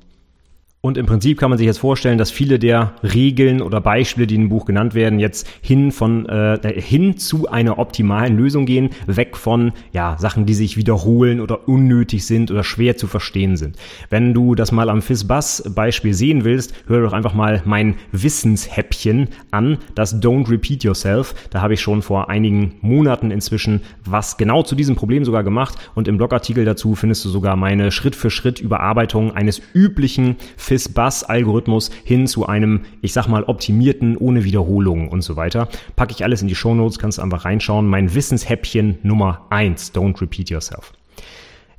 Und 0.81 0.97
im 0.97 1.07
Prinzip 1.07 1.41
kann 1.41 1.51
man 1.51 1.59
sich 1.59 1.67
jetzt 1.67 1.81
vorstellen, 1.81 2.19
dass 2.19 2.31
viele 2.31 2.61
der 2.61 2.95
Regeln 3.03 3.63
oder 3.63 3.81
Beispiele, 3.81 4.29
die 4.29 4.37
im 4.37 4.49
Buch 4.49 4.65
genannt 4.65 4.95
werden, 4.95 5.19
jetzt 5.19 5.49
hin 5.61 5.91
von 5.91 6.27
äh, 6.27 6.81
hin 6.81 7.17
zu 7.17 7.49
einer 7.49 7.81
optimalen 7.81 8.37
Lösung 8.37 8.65
gehen, 8.65 8.91
weg 9.09 9.37
von 9.37 9.73
ja 9.93 10.17
Sachen, 10.21 10.47
die 10.47 10.55
sich 10.55 10.77
wiederholen 10.77 11.41
oder 11.41 11.67
unnötig 11.67 12.25
sind 12.27 12.53
oder 12.53 12.63
schwer 12.63 12.97
zu 12.97 13.09
verstehen 13.09 13.57
sind. 13.57 13.77
Wenn 14.09 14.35
du 14.35 14.55
das 14.55 14.71
mal 14.71 14.89
am 14.89 15.03
FizzBuzz-Beispiel 15.03 16.15
sehen 16.15 16.45
willst, 16.45 16.73
hör 16.87 17.03
doch 17.03 17.13
einfach 17.13 17.35
mal 17.35 17.61
mein 17.65 17.97
Wissenshäppchen 18.13 19.31
an, 19.51 19.79
das 19.97 20.23
Don't 20.23 20.49
Repeat 20.49 20.85
Yourself. 20.85 21.35
Da 21.51 21.61
habe 21.61 21.75
ich 21.75 21.81
schon 21.81 22.03
vor 22.03 22.31
einigen 22.31 22.75
Monaten 22.83 23.33
inzwischen 23.33 23.81
was 24.05 24.37
genau 24.37 24.63
zu 24.63 24.77
diesem 24.77 24.95
Problem 24.95 25.25
sogar 25.25 25.43
gemacht 25.43 25.75
und 25.97 26.07
im 26.07 26.19
Blogartikel 26.19 26.65
dazu 26.65 26.95
findest 26.95 27.25
du 27.25 27.31
sogar 27.31 27.57
meine 27.57 27.91
Schritt 27.91 28.15
für 28.15 28.31
Schritt 28.31 28.61
Überarbeitung 28.61 29.35
eines 29.35 29.61
üblichen 29.75 30.37
FIS-Bus-Algorithmus 30.69 31.91
hin 32.05 32.27
zu 32.27 32.47
einem, 32.47 32.83
ich 33.01 33.15
sag 33.15 33.27
mal, 33.27 33.45
optimierten, 33.45 34.17
ohne 34.17 34.45
Wiederholungen 34.45 35.09
und 35.09 35.23
so 35.23 35.37
weiter. 35.37 35.69
Packe 35.97 36.13
ich 36.13 36.25
alles 36.25 36.43
in 36.43 36.49
die 36.49 36.55
Show 36.55 36.75
Notes, 36.75 36.99
kannst 36.99 37.19
einfach 37.19 37.47
reinschauen. 37.47 37.87
Mein 37.87 38.15
Wissenshäppchen 38.15 38.99
Nummer 39.03 39.47
eins. 39.51 39.95
Don't 39.95 40.21
repeat 40.21 40.51
yourself. 40.51 40.93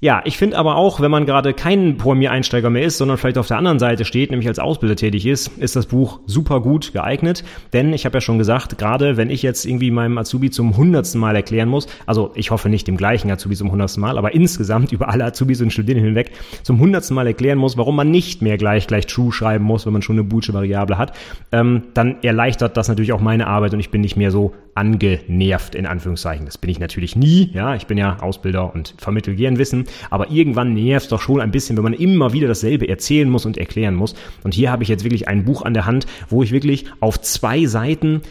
Ja, 0.01 0.21
ich 0.23 0.37
finde 0.37 0.57
aber 0.57 0.77
auch, 0.77 1.01
wenn 1.01 1.11
man 1.11 1.25
gerade 1.25 1.53
kein 1.53 1.97
Programmiereinsteiger 1.97 2.69
mehr 2.69 2.83
ist, 2.83 2.97
sondern 2.97 3.17
vielleicht 3.17 3.37
auf 3.37 3.47
der 3.47 3.57
anderen 3.57 3.79
Seite 3.79 4.05
steht, 4.05 4.31
nämlich 4.31 4.47
als 4.47 4.57
Ausbilder 4.57 4.95
tätig 4.95 5.25
ist, 5.25 5.49
ist 5.57 5.75
das 5.75 5.87
Buch 5.87 6.21
super 6.25 6.61
gut 6.61 6.93
geeignet. 6.93 7.43
Denn 7.73 7.91
ich 7.91 8.05
habe 8.05 8.15
ja 8.15 8.21
schon 8.21 8.37
gesagt, 8.37 8.77
gerade 8.77 9.17
wenn 9.17 9.29
ich 9.29 9.43
jetzt 9.43 9.65
irgendwie 9.65 9.91
meinem 9.91 10.17
Azubi 10.17 10.51
zum 10.51 10.77
hundertsten 10.77 11.19
Mal 11.19 11.35
erklären 11.35 11.67
muss, 11.67 11.87
also 12.05 12.31
ich 12.35 12.49
hoffe 12.49 12.69
nicht 12.69 12.87
dem 12.87 12.95
gleichen 12.95 13.29
Azubi 13.29 13.57
zum 13.57 13.71
hundertsten 13.71 13.99
Mal, 13.99 14.17
aber 14.17 14.33
insgesamt 14.33 14.91
über 14.93 15.09
alle 15.09 15.25
Azubis 15.25 15.59
und 15.59 15.73
Studierenden 15.73 16.05
hinweg 16.05 16.31
zum 16.63 16.79
hundertsten 16.79 17.15
Mal 17.15 17.27
erklären 17.27 17.57
muss, 17.57 17.75
warum 17.75 17.97
man 17.97 18.09
nicht 18.09 18.41
mehr 18.41 18.57
gleich 18.57 18.87
gleich 18.87 19.05
True 19.05 19.33
schreiben 19.33 19.65
muss, 19.65 19.85
wenn 19.85 19.91
man 19.91 20.01
schon 20.01 20.15
eine 20.15 20.23
Boolsche 20.23 20.53
Variable 20.53 20.97
hat, 20.97 21.11
ähm, 21.51 21.83
dann 21.93 22.23
erleichtert 22.23 22.77
das 22.77 22.87
natürlich 22.87 23.11
auch 23.11 23.19
meine 23.19 23.47
Arbeit 23.47 23.73
und 23.73 23.81
ich 23.81 23.91
bin 23.91 23.99
nicht 23.99 24.15
mehr 24.15 24.31
so 24.31 24.53
angenervt 24.75 25.75
in 25.75 25.85
Anführungszeichen. 25.85 26.45
Das 26.45 26.57
bin 26.57 26.69
ich 26.69 26.79
natürlich 26.79 27.17
nie. 27.17 27.51
Ja, 27.53 27.75
ich 27.75 27.85
bin 27.85 27.97
ja 27.97 28.17
Ausbilder 28.21 28.73
und 28.73 28.95
vermittel 28.97 29.35
gern 29.35 29.57
Wissen. 29.57 29.88
Aber 30.09 30.31
irgendwann 30.31 30.73
nervt 30.73 31.05
es 31.05 31.09
doch 31.09 31.21
schon 31.21 31.41
ein 31.41 31.51
bisschen, 31.51 31.77
wenn 31.77 31.83
man 31.83 31.93
immer 31.93 32.33
wieder 32.33 32.47
dasselbe 32.47 32.87
erzählen 32.87 33.29
muss 33.29 33.45
und 33.45 33.57
erklären 33.57 33.95
muss. 33.95 34.15
Und 34.43 34.53
hier 34.53 34.71
habe 34.71 34.83
ich 34.83 34.89
jetzt 34.89 35.03
wirklich 35.03 35.27
ein 35.27 35.45
Buch 35.45 35.63
an 35.63 35.73
der 35.73 35.85
Hand, 35.85 36.05
wo 36.29 36.43
ich 36.43 36.51
wirklich 36.51 36.85
auf 36.99 37.21
zwei 37.21 37.65
Seiten 37.65 38.21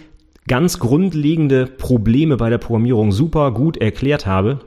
ganz 0.46 0.78
grundlegende 0.78 1.66
Probleme 1.66 2.36
bei 2.36 2.50
der 2.50 2.58
Programmierung 2.58 3.12
super 3.12 3.52
gut 3.52 3.76
erklärt 3.76 4.26
habe 4.26 4.60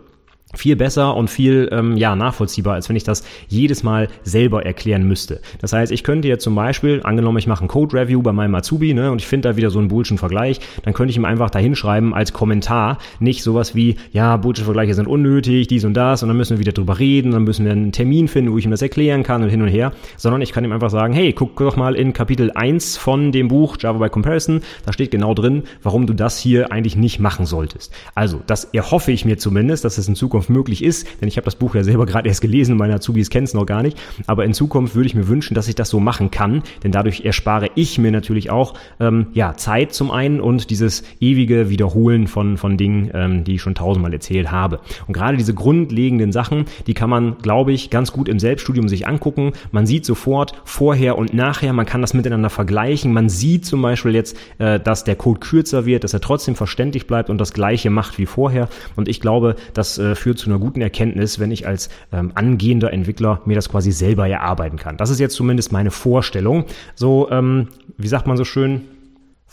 viel 0.56 0.76
besser 0.76 1.16
und 1.16 1.30
viel 1.30 1.70
ähm, 1.72 1.98
ja, 1.98 2.16
nachvollziehbar, 2.16 2.76
als 2.76 2.90
wenn 2.90 2.96
ich 2.96 3.04
das 3.04 3.24
jedes 3.48 3.84
Mal 3.84 4.08
selber 4.24 4.66
erklären 4.66 5.08
müsste. 5.08 5.42
Das 5.60 5.74
heißt, 5.74 5.92
ich 5.92 6.04
könnte 6.04 6.28
jetzt 6.28 6.44
zum 6.44 6.56
Beispiel, 6.56 7.02
angenommen, 7.04 7.38
ich 7.38 7.48
mache 7.48 7.64
ein 7.66 7.68
Code-Review 7.68 8.22
bei 8.22 8.32
meinem 8.32 8.56
Azubi 8.56 8.94
ne, 8.94 9.12
und 9.12 9.22
ich 9.22 9.28
finde 9.28 9.50
da 9.50 9.58
wieder 9.58 9.70
so 9.70 9.80
einen 9.80 9.88
Bullshit-Vergleich, 9.88 10.60
dann 10.84 10.94
könnte 10.94 11.12
ich 11.12 11.18
ihm 11.18 11.26
einfach 11.26 11.50
da 11.50 11.60
hinschreiben 11.60 12.14
als 12.14 12.34
Kommentar, 12.34 12.98
nicht 13.20 13.44
sowas 13.44 13.76
wie, 13.76 13.96
ja, 14.12 14.38
Bullshit-Vergleiche 14.38 14.94
sind 14.94 15.08
unnötig, 15.08 15.68
dies 15.68 15.86
und 15.86 15.94
das 15.94 16.24
und 16.24 16.30
dann 16.30 16.38
müssen 16.38 16.58
wir 16.58 16.60
wieder 16.60 16.72
drüber 16.72 17.00
reden, 17.00 17.32
dann 17.32 17.44
müssen 17.44 17.66
wir 17.66 17.72
einen 17.72 17.92
Termin 17.92 18.28
finden, 18.28 18.52
wo 18.52 18.58
ich 18.58 18.66
ihm 18.66 18.72
das 18.72 18.82
erklären 18.82 19.24
kann 19.24 19.44
und 19.44 19.50
hin 19.50 19.62
und 19.62 19.70
her, 19.70 19.94
sondern 20.18 20.42
ich 20.42 20.52
kann 20.52 20.64
ihm 20.64 20.72
einfach 20.72 20.90
sagen, 20.90 21.14
hey, 21.14 21.34
guck 21.34 21.56
doch 21.58 21.76
mal 21.76 21.96
in 21.96 22.14
Kapitel 22.14 22.52
1 22.52 22.98
von 22.98 23.32
dem 23.32 23.48
Buch 23.48 23.78
Java 23.80 24.00
by 24.00 24.10
Comparison, 24.10 24.62
da 24.86 24.94
steht 24.94 25.12
genau 25.12 25.34
drin, 25.34 25.64
warum 25.84 26.08
du 26.08 26.14
das 26.14 26.38
hier 26.38 26.72
eigentlich 26.72 26.96
nicht 26.96 27.20
machen 27.20 27.46
solltest. 27.46 27.94
Also, 28.16 28.42
das 28.48 28.66
erhoffe 28.66 29.12
ich 29.12 29.26
mir 29.26 29.38
zumindest, 29.38 29.86
dass 29.86 29.98
es 29.98 30.08
in 30.08 30.16
Zukunft 30.16 30.41
Zukunft 30.42 30.50
möglich 30.50 30.84
ist, 30.84 31.08
denn 31.22 31.28
ich 31.28 31.38
habe 31.38 31.46
das 31.46 31.56
Buch 31.56 31.76
ja 31.76 31.84
selber 31.84 32.06
gerade 32.12 32.28
erst 32.28 32.42
gelesen 32.42 32.74
und 32.74 32.78
meine 32.78 32.96
Azubis 32.96 33.30
kennen 33.30 33.46
es 33.46 33.54
noch 33.54 33.66
gar 33.66 33.84
nicht, 33.84 33.98
aber 34.28 34.46
in 34.46 34.54
Zukunft 34.54 34.96
würde 34.96 35.08
ich 35.08 35.16
mir 35.16 35.28
wünschen, 35.28 35.56
dass 35.56 35.68
ich 35.68 35.76
das 35.76 35.90
so 35.90 36.00
machen 36.00 36.32
kann, 36.32 36.64
denn 36.84 36.92
dadurch 36.92 37.22
erspare 37.22 37.70
ich 37.76 37.98
mir 37.98 38.12
natürlich 38.12 38.50
auch 38.50 38.74
ähm, 39.00 39.28
ja, 39.34 39.54
Zeit 39.56 39.94
zum 39.94 40.12
einen 40.12 40.42
und 40.42 40.70
dieses 40.70 41.04
ewige 41.20 41.70
Wiederholen 41.70 42.28
von, 42.28 42.58
von 42.58 42.78
Dingen, 42.78 43.12
ähm, 43.14 43.44
die 43.44 43.56
ich 43.56 43.62
schon 43.62 43.76
tausendmal 43.76 44.14
erzählt 44.14 44.52
habe. 44.52 44.80
Und 45.08 45.14
gerade 45.14 45.38
diese 45.38 45.54
grundlegenden 45.54 46.32
Sachen, 46.32 46.66
die 46.88 46.94
kann 46.94 47.10
man, 47.10 47.38
glaube 47.40 47.72
ich, 47.72 47.90
ganz 47.90 48.12
gut 48.12 48.28
im 48.28 48.40
Selbststudium 48.40 48.88
sich 48.88 49.08
angucken. 49.08 49.54
Man 49.72 49.86
sieht 49.86 50.06
sofort 50.06 50.54
vorher 50.66 51.18
und 51.18 51.34
nachher, 51.34 51.74
man 51.74 51.86
kann 51.86 52.02
das 52.02 52.14
miteinander 52.14 52.50
vergleichen. 52.50 53.14
Man 53.14 53.30
sieht 53.30 53.66
zum 53.66 53.82
Beispiel 53.82 54.16
jetzt, 54.16 54.38
äh, 54.58 54.80
dass 54.80 55.04
der 55.04 55.16
Code 55.16 55.40
kürzer 55.40 55.86
wird, 55.86 56.04
dass 56.04 56.14
er 56.14 56.22
trotzdem 56.22 56.56
verständlich 56.56 57.08
bleibt 57.08 57.30
und 57.30 57.38
das 57.38 57.54
gleiche 57.54 57.90
macht 57.90 58.18
wie 58.18 58.26
vorher. 58.26 58.70
Und 58.96 59.08
ich 59.08 59.20
glaube, 59.20 59.56
das 59.74 59.98
äh, 59.98 60.16
führt 60.16 60.31
zu 60.36 60.50
einer 60.50 60.60
guten 60.60 60.82
Erkenntnis, 60.82 61.40
wenn 61.40 61.52
ich 61.52 61.68
als 61.68 61.90
ähm, 62.12 62.32
angehender 62.36 62.92
Entwickler 62.94 63.42
mir 63.46 63.56
das 63.56 63.70
quasi 63.70 63.92
selber 63.92 64.28
erarbeiten 64.28 64.78
kann. 64.78 64.98
Das 64.98 65.10
ist 65.10 65.20
jetzt 65.20 65.36
zumindest 65.36 65.72
meine 65.72 65.92
Vorstellung. 65.92 66.66
So, 66.96 67.30
ähm, 67.32 67.68
wie 67.98 68.08
sagt 68.08 68.28
man 68.28 68.38
so 68.38 68.44
schön, 68.44 68.82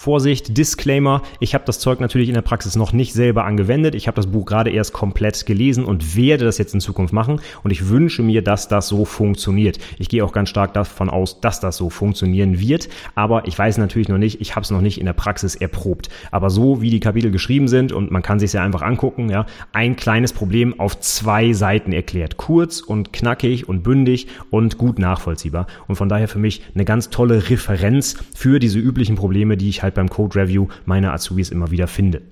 Vorsicht, 0.00 0.56
Disclaimer, 0.56 1.22
ich 1.40 1.54
habe 1.54 1.64
das 1.64 1.80
Zeug 1.80 1.98
natürlich 1.98 2.28
in 2.28 2.34
der 2.34 2.42
Praxis 2.42 2.76
noch 2.76 2.92
nicht 2.92 3.14
selber 3.14 3.44
angewendet. 3.44 3.96
Ich 3.96 4.06
habe 4.06 4.14
das 4.14 4.28
Buch 4.28 4.46
gerade 4.46 4.70
erst 4.70 4.92
komplett 4.92 5.44
gelesen 5.44 5.84
und 5.84 6.14
werde 6.14 6.44
das 6.44 6.56
jetzt 6.56 6.72
in 6.72 6.78
Zukunft 6.78 7.12
machen 7.12 7.40
und 7.64 7.72
ich 7.72 7.88
wünsche 7.88 8.22
mir, 8.22 8.42
dass 8.42 8.68
das 8.68 8.86
so 8.86 9.04
funktioniert. 9.04 9.80
Ich 9.98 10.08
gehe 10.08 10.24
auch 10.24 10.30
ganz 10.30 10.50
stark 10.50 10.72
davon 10.72 11.10
aus, 11.10 11.40
dass 11.40 11.58
das 11.58 11.76
so 11.76 11.90
funktionieren 11.90 12.60
wird, 12.60 12.88
aber 13.16 13.48
ich 13.48 13.58
weiß 13.58 13.78
natürlich 13.78 14.08
noch 14.08 14.18
nicht, 14.18 14.40
ich 14.40 14.54
habe 14.54 14.62
es 14.62 14.70
noch 14.70 14.82
nicht 14.82 15.00
in 15.00 15.06
der 15.06 15.14
Praxis 15.14 15.56
erprobt. 15.56 16.10
Aber 16.30 16.48
so 16.48 16.80
wie 16.80 16.90
die 16.90 17.00
Kapitel 17.00 17.32
geschrieben 17.32 17.66
sind 17.66 17.90
und 17.90 18.12
man 18.12 18.22
kann 18.22 18.38
sich 18.38 18.52
ja 18.52 18.62
einfach 18.62 18.82
angucken, 18.82 19.28
ja, 19.30 19.46
ein 19.72 19.96
kleines 19.96 20.32
Problem 20.32 20.78
auf 20.78 21.00
zwei 21.00 21.52
Seiten 21.54 21.92
erklärt. 21.92 22.36
Kurz 22.36 22.82
und 22.82 23.12
knackig 23.12 23.68
und 23.68 23.82
bündig 23.82 24.28
und 24.50 24.78
gut 24.78 25.00
nachvollziehbar 25.00 25.66
und 25.88 25.96
von 25.96 26.08
daher 26.08 26.28
für 26.28 26.38
mich 26.38 26.62
eine 26.76 26.84
ganz 26.84 27.10
tolle 27.10 27.50
Referenz 27.50 28.16
für 28.32 28.60
diese 28.60 28.78
üblichen 28.78 29.16
Probleme, 29.16 29.56
die 29.56 29.68
ich 29.68 29.82
halt 29.82 29.87
halt 29.88 29.94
beim 29.94 30.08
Code 30.08 30.40
Review 30.40 30.68
meiner 30.84 31.12
Azubis 31.12 31.50
immer 31.50 31.70
wieder 31.70 31.86
finde. 31.86 32.22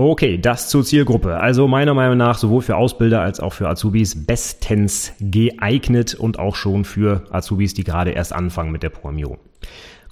Okay, 0.00 0.38
das 0.38 0.68
zur 0.68 0.84
Zielgruppe. 0.84 1.40
Also 1.40 1.66
meiner 1.66 1.92
Meinung 1.92 2.18
nach 2.18 2.38
sowohl 2.38 2.62
für 2.62 2.76
Ausbilder 2.76 3.20
als 3.20 3.40
auch 3.40 3.52
für 3.52 3.68
Azubis 3.68 4.26
bestens 4.26 5.12
geeignet 5.18 6.14
und 6.14 6.38
auch 6.38 6.54
schon 6.54 6.84
für 6.84 7.24
Azubis, 7.30 7.74
die 7.74 7.82
gerade 7.82 8.12
erst 8.12 8.32
anfangen 8.32 8.70
mit 8.70 8.84
der 8.84 8.90
Programmierung. 8.90 9.38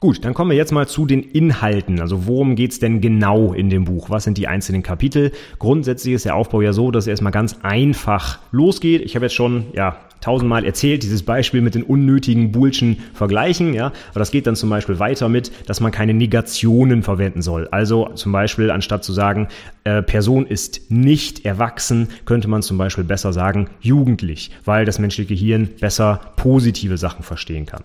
Gut, 0.01 0.25
dann 0.25 0.35
kommen 0.35 0.51
wir 0.51 0.57
jetzt 0.57 0.73
mal 0.73 0.89
zu 0.89 1.07
den 1.07 1.23
Inhalten. 1.23 2.01
Also 2.01 2.27
worum 2.27 2.57
geht's 2.57 2.81
denn 2.81 3.01
genau 3.01 3.53
in 3.53 3.71
dem 3.71 3.85
Buch? 3.85 4.11
Was 4.11 4.25
sind 4.25 4.39
die 4.39 4.49
einzelnen 4.49 4.83
Kapitel? 4.83 5.31
Grundsätzlich 5.61 6.15
ist 6.15 6.25
der 6.25 6.35
Aufbau 6.35 6.61
ja 6.61 6.73
so, 6.73 6.91
dass 6.91 7.07
er 7.07 7.13
erstmal 7.13 7.33
ganz 7.33 7.57
einfach 7.63 8.41
losgeht. 8.51 9.03
Ich 9.03 9.15
habe 9.15 9.27
jetzt 9.27 9.35
schon 9.35 9.67
ja 9.73 9.97
tausendmal 10.21 10.65
erzählt, 10.65 11.03
dieses 11.03 11.23
Beispiel 11.23 11.61
mit 11.61 11.75
den 11.75 11.83
unnötigen 11.83 12.53
Boolschen 12.53 12.99
Vergleichen, 13.15 13.75
ja. 13.75 13.93
Aber 14.11 14.19
das 14.19 14.31
geht 14.31 14.47
dann 14.47 14.57
zum 14.57 14.71
Beispiel 14.71 14.99
weiter 14.99 15.29
mit, 15.29 15.53
dass 15.67 15.81
man 15.81 15.93
keine 15.93 16.15
Negationen 16.15 17.03
verwenden 17.03 17.43
soll. 17.43 17.69
Also 17.71 18.11
zum 18.15 18.33
Beispiel, 18.33 18.71
anstatt 18.71 19.05
zu 19.05 19.13
sagen, 19.13 19.49
äh, 19.85 20.03
Person 20.03 20.47
ist 20.47 20.91
nicht 20.91 21.45
erwachsen, 21.45 22.09
könnte 22.25 22.49
man 22.49 22.63
zum 22.63 22.79
Beispiel 22.79 23.05
besser 23.05 23.33
sagen, 23.33 23.69
jugendlich, 23.81 24.51
weil 24.65 24.85
das 24.85 24.99
menschliche 24.99 25.29
Gehirn 25.29 25.69
besser 25.81 26.21
positive 26.37 26.99
Sachen 26.99 27.23
verstehen 27.23 27.67
kann. 27.67 27.85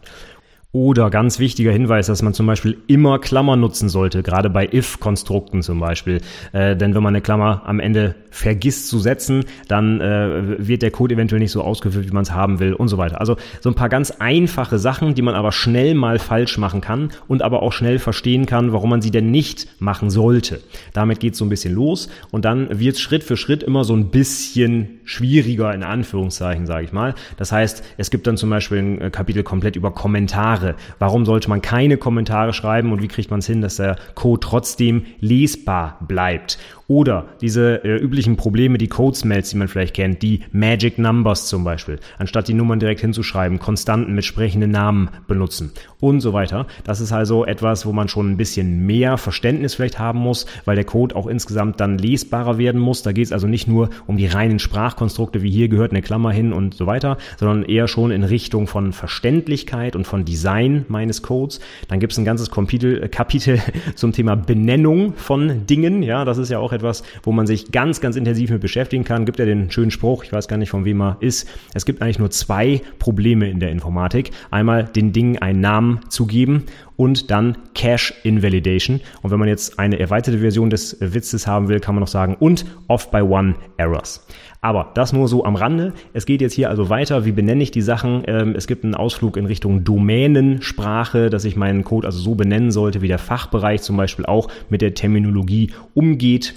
Oder 0.74 1.10
ganz 1.10 1.38
wichtiger 1.40 1.74
Hinweis, 1.74 2.08
dass 2.08 2.22
man 2.22 2.34
zum 2.34 2.48
Beispiel 2.48 2.78
immer 2.88 3.20
Klammern 3.20 3.60
nutzen 3.60 3.90
sollte, 3.90 4.24
gerade 4.24 4.50
bei 4.50 4.70
if-Konstrukten 4.72 5.64
zum 5.64 5.82
Beispiel. 5.82 6.22
Äh, 6.54 6.78
denn 6.78 6.96
wenn 6.96 7.04
man 7.04 7.14
eine 7.14 7.22
Klammer 7.22 7.64
am 7.66 7.82
Ende 7.82 8.16
vergisst 8.30 8.88
zu 8.88 9.00
setzen, 9.00 9.44
dann 9.68 10.00
äh, 10.00 10.66
wird 10.66 10.82
der 10.82 10.92
Code 10.92 11.16
eventuell 11.16 11.42
nicht 11.42 11.52
so 11.52 11.62
ausgeführt, 11.62 12.08
wie 12.08 12.14
man 12.14 12.24
es 12.24 12.32
haben 12.32 12.62
will 12.62 12.74
und 12.74 12.88
so 12.88 12.98
weiter. 12.98 13.20
Also 13.20 13.36
so 13.60 13.70
ein 13.70 13.76
paar 13.76 13.90
ganz 13.90 14.12
einfache 14.12 14.80
Sachen, 14.80 15.14
die 15.14 15.22
man 15.22 15.36
aber 15.36 15.52
schnell 15.52 15.94
mal 15.94 16.20
falsch 16.20 16.58
machen 16.58 16.80
kann 16.80 17.10
und 17.28 17.42
aber 17.42 17.64
auch 17.64 17.74
schnell 17.74 18.00
verstehen 18.00 18.46
kann, 18.46 18.72
warum 18.72 18.92
man 18.92 19.02
sie 19.02 19.12
denn 19.12 19.30
nicht 19.30 19.68
machen 19.82 20.10
sollte. 20.10 20.62
Damit 20.94 21.20
geht 21.20 21.34
es 21.34 21.40
so 21.40 21.44
ein 21.44 21.50
bisschen 21.50 21.76
los 21.76 22.08
und 22.32 22.46
dann 22.46 22.80
wird 22.80 22.96
es 22.96 23.02
Schritt 23.02 23.26
für 23.26 23.36
Schritt 23.36 23.62
immer 23.62 23.84
so 23.84 23.94
ein 23.94 24.10
bisschen 24.10 25.02
schwieriger, 25.04 25.74
in 25.74 25.84
Anführungszeichen, 25.84 26.66
sage 26.66 26.86
ich 26.86 26.94
mal. 26.94 27.14
Das 27.36 27.52
heißt, 27.52 27.84
es 27.98 28.10
gibt 28.10 28.26
dann 28.26 28.38
zum 28.38 28.50
Beispiel 28.50 28.78
ein 28.78 29.12
Kapitel 29.12 29.44
komplett 29.44 29.76
über 29.76 29.92
Kommentare 29.92 30.61
Kommentare. 30.62 30.76
Warum 31.00 31.26
sollte 31.26 31.50
man 31.50 31.62
keine 31.62 31.98
Kommentare 31.98 32.54
schreiben 32.54 32.92
und 32.92 33.02
wie 33.02 33.08
kriegt 33.08 33.32
man 33.32 33.40
es 33.40 33.48
hin, 33.48 33.62
dass 33.62 33.78
der 33.78 33.96
Code 34.16 34.40
trotzdem 34.42 35.06
lesbar 35.20 35.98
bleibt? 36.02 36.58
Oder 36.92 37.28
diese 37.40 37.86
äh, 37.86 37.96
üblichen 38.00 38.36
Probleme, 38.36 38.78
die 38.78 38.90
Code-Smells, 38.90 39.50
die 39.50 39.56
man 39.56 39.70
vielleicht 39.70 39.94
kennt, 39.94 40.22
die 40.22 40.42
Magic 40.52 40.98
Numbers 40.98 41.48
zum 41.48 41.64
Beispiel. 41.64 42.02
Anstatt 42.18 42.50
die 42.50 42.54
Nummern 42.54 42.82
direkt 42.82 43.00
hinzuschreiben, 43.00 43.60
Konstanten 43.60 44.14
mit 44.14 44.26
sprechenden 44.26 44.72
Namen 44.72 45.10
benutzen 45.26 45.72
und 46.02 46.20
so 46.20 46.34
weiter. 46.34 46.68
Das 46.84 47.00
ist 47.00 47.14
also 47.14 47.46
etwas, 47.46 47.86
wo 47.86 47.94
man 47.94 48.10
schon 48.10 48.30
ein 48.30 48.36
bisschen 48.36 48.86
mehr 48.86 49.18
Verständnis 49.18 49.74
vielleicht 49.74 50.00
haben 50.00 50.20
muss, 50.20 50.48
weil 50.66 50.76
der 50.76 50.84
Code 50.84 51.16
auch 51.16 51.28
insgesamt 51.28 51.80
dann 51.80 51.98
lesbarer 51.98 52.58
werden 52.58 52.82
muss. 52.82 53.04
Da 53.04 53.14
geht 53.14 53.28
es 53.28 53.32
also 53.32 53.48
nicht 53.48 53.70
nur 53.70 53.90
um 54.06 54.18
die 54.18 54.28
reinen 54.28 54.60
Sprachkonstrukte, 54.60 55.42
wie 55.44 55.50
hier 55.50 55.70
gehört 55.70 55.92
eine 55.92 56.02
Klammer 56.02 56.34
hin 56.34 56.52
und 56.52 56.74
so 56.74 56.88
weiter, 56.88 57.18
sondern 57.38 57.64
eher 57.64 57.88
schon 57.88 58.12
in 58.12 58.26
Richtung 58.26 58.68
von 58.68 58.92
Verständlichkeit 58.92 59.96
und 59.96 60.06
von 60.06 60.26
Design 60.26 60.84
meines 60.90 61.22
Codes. 61.22 61.62
Dann 61.88 62.02
gibt 62.02 62.12
es 62.12 62.20
ein 62.20 62.26
ganzes 62.26 62.52
Kapitel, 62.52 63.08
Kapitel 63.08 63.62
zum 63.96 64.12
Thema 64.12 64.36
Benennung 64.36 65.14
von 65.14 65.66
Dingen. 65.68 66.04
Ja, 66.04 66.26
das 66.26 66.38
ist 66.38 66.50
ja 66.50 66.60
auch 66.60 66.74
etwas, 66.74 66.81
etwas, 66.82 67.04
wo 67.24 67.32
man 67.32 67.48
sich 67.48 67.72
ganz, 67.72 68.02
ganz 68.02 68.16
intensiv 68.16 68.50
mit 68.50 68.62
beschäftigen 68.62 69.04
kann. 69.04 69.26
Gibt 69.26 69.40
ja 69.40 69.46
den 69.46 69.72
schönen 69.72 69.92
Spruch, 69.92 70.24
ich 70.24 70.34
weiß 70.34 70.48
gar 70.48 70.58
nicht 70.58 70.70
von 70.70 70.86
wem 70.86 71.02
er 71.02 71.18
ist. 71.20 71.48
Es 71.74 71.86
gibt 71.86 72.02
eigentlich 72.02 72.20
nur 72.20 72.32
zwei 72.32 72.82
Probleme 73.00 73.50
in 73.50 73.60
der 73.60 73.70
Informatik. 73.70 74.32
Einmal 74.50 74.86
den 74.86 75.14
Dingen 75.14 75.38
einen 75.38 75.62
Namen 75.62 76.00
zu 76.10 76.26
geben 76.26 76.64
und 76.98 77.32
dann 77.32 77.58
Cache 77.74 78.14
Invalidation. 78.24 79.02
Und 79.22 79.32
wenn 79.32 79.40
man 79.40 79.48
jetzt 79.48 79.80
eine 79.80 80.00
erweiterte 80.00 80.40
Version 80.40 80.70
des 80.70 80.98
Witzes 81.00 81.48
haben 81.48 81.68
will, 81.68 81.80
kann 81.80 81.96
man 81.96 82.02
noch 82.02 82.08
sagen 82.08 82.36
und 82.40 82.66
off 82.88 83.10
by 83.12 83.22
one 83.22 83.56
errors. 83.78 84.26
Aber 84.62 84.92
das 84.94 85.12
nur 85.12 85.28
so 85.28 85.44
am 85.44 85.56
Rande. 85.56 85.94
Es 86.14 86.28
geht 86.28 86.42
jetzt 86.42 86.54
hier 86.54 86.70
also 86.70 86.90
weiter. 86.90 87.26
Wie 87.26 87.32
benenne 87.32 87.64
ich 87.64 87.72
die 87.72 87.82
Sachen? 87.82 88.24
Ähm, 88.28 88.54
es 88.56 88.68
gibt 88.68 88.84
einen 88.84 88.94
Ausflug 88.94 89.36
in 89.36 89.48
Richtung 89.48 89.84
Domänensprache, 89.84 91.32
dass 91.32 91.46
ich 91.46 91.56
meinen 91.56 91.84
Code 91.84 92.06
also 92.06 92.20
so 92.20 92.36
benennen 92.36 92.70
sollte, 92.70 93.02
wie 93.02 93.08
der 93.08 93.18
Fachbereich 93.18 93.82
zum 93.82 93.98
Beispiel 93.98 94.28
auch 94.28 94.50
mit 94.70 94.82
der 94.82 94.94
Terminologie 94.94 95.72
umgeht. 95.96 96.54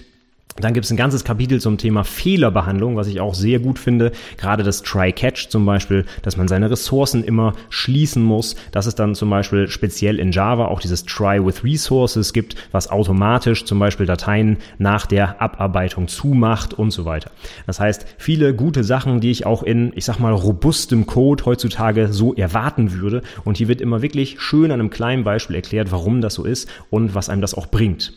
Dann 0.57 0.73
gibt 0.73 0.85
es 0.85 0.93
ein 0.93 0.97
ganzes 0.97 1.25
Kapitel 1.25 1.61
zum 1.61 1.79
Thema 1.79 2.05
Fehlerbehandlung, 2.05 2.97
was 2.97 3.09
ich 3.09 3.21
auch 3.21 3.35
sehr 3.35 3.59
gut 3.59 3.79
finde. 3.79 4.13
Gerade 4.37 4.63
das 4.63 4.83
Try-Catch 4.83 5.49
zum 5.49 5.67
Beispiel, 5.67 6.05
dass 6.23 6.37
man 6.37 6.47
seine 6.47 6.71
Ressourcen 6.71 7.25
immer 7.25 7.55
schließen 7.71 8.23
muss. 8.23 8.55
Dass 8.71 8.87
es 8.87 8.95
dann 8.95 9.17
zum 9.17 9.31
Beispiel 9.31 9.67
speziell 9.67 10.21
in 10.21 10.31
Java 10.31 10.67
auch 10.67 10.81
dieses 10.81 11.05
Try 11.05 11.45
with 11.45 11.65
Resources 11.65 12.33
gibt, 12.33 12.55
was 12.71 12.89
automatisch 12.89 13.65
zum 13.65 13.81
Beispiel 13.81 14.07
Dateien 14.07 14.59
nach 14.79 15.07
der 15.07 15.43
Abarbeitung 15.43 16.07
zumacht 16.07 16.73
und 16.73 16.93
so 16.93 17.05
weiter. 17.05 17.33
Das 17.67 17.81
heißt, 17.81 18.07
viele 18.17 18.55
gute 18.55 18.85
Sachen, 18.85 19.21
die 19.21 19.33
ich 19.33 19.47
auch 19.47 19.65
in, 19.65 19.93
ich 19.97 20.05
sag 20.05 20.21
mal, 20.21 20.33
robustem 20.33 21.07
Code 21.07 21.45
heutzutage 21.47 22.13
so 22.13 22.33
erwarten 22.33 22.93
würde. 22.93 23.23
Und 23.45 23.57
hier 23.57 23.67
wird 23.67 23.81
immer 23.81 24.03
wirklich 24.03 24.41
schön 24.41 24.71
an 24.71 24.79
einem 24.79 24.91
kleinen 24.91 25.25
Beispiel 25.25 25.57
erklärt, 25.57 25.91
warum 25.91 26.21
das 26.21 26.35
so 26.35 26.45
ist 26.45 26.69
und 26.91 27.17
was 27.17 27.29
einem 27.29 27.41
das 27.41 27.55
auch 27.55 27.67
bringt. 27.67 28.13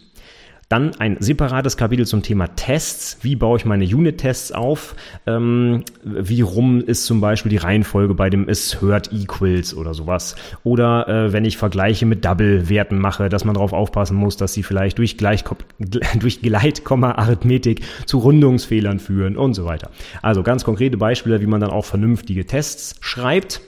Dann 0.70 0.92
ein 1.00 1.16
separates 1.22 1.78
Kapitel 1.78 2.06
zum 2.06 2.24
Thema 2.24 2.48
Tests. 2.48 3.20
Wie 3.22 3.38
baue 3.38 3.58
ich 3.58 3.64
meine 3.64 3.86
Unit-Tests 3.86 4.52
auf? 4.52 4.98
Ähm, 5.26 5.84
wie 6.04 6.42
rum 6.42 6.82
ist 6.82 7.06
zum 7.06 7.22
Beispiel 7.22 7.50
die 7.50 7.58
Reihenfolge 7.58 8.14
bei 8.14 8.30
dem 8.30 8.50
Assert 8.50 9.14
Equals 9.14 9.74
oder 9.74 9.94
sowas? 9.94 10.36
Oder 10.66 11.08
äh, 11.08 11.32
wenn 11.32 11.46
ich 11.46 11.56
Vergleiche 11.56 12.06
mit 12.06 12.26
Double-Werten 12.26 13.00
mache, 13.00 13.30
dass 13.30 13.46
man 13.46 13.54
darauf 13.54 13.72
aufpassen 13.72 14.18
muss, 14.18 14.36
dass 14.36 14.54
sie 14.54 14.64
vielleicht 14.64 14.98
durch, 14.98 15.18
Gleich 15.18 15.46
durch 16.20 16.42
Gleitkomma-Arithmetik 16.42 17.82
zu 18.06 18.18
Rundungsfehlern 18.18 19.00
führen 19.00 19.38
und 19.38 19.54
so 19.54 19.64
weiter. 19.64 19.90
Also 20.22 20.44
ganz 20.44 20.66
konkrete 20.66 20.98
Beispiele, 20.98 21.40
wie 21.40 21.48
man 21.48 21.62
dann 21.62 21.72
auch 21.72 21.86
vernünftige 21.86 22.46
Tests 22.46 22.98
schreibt. 23.00 23.62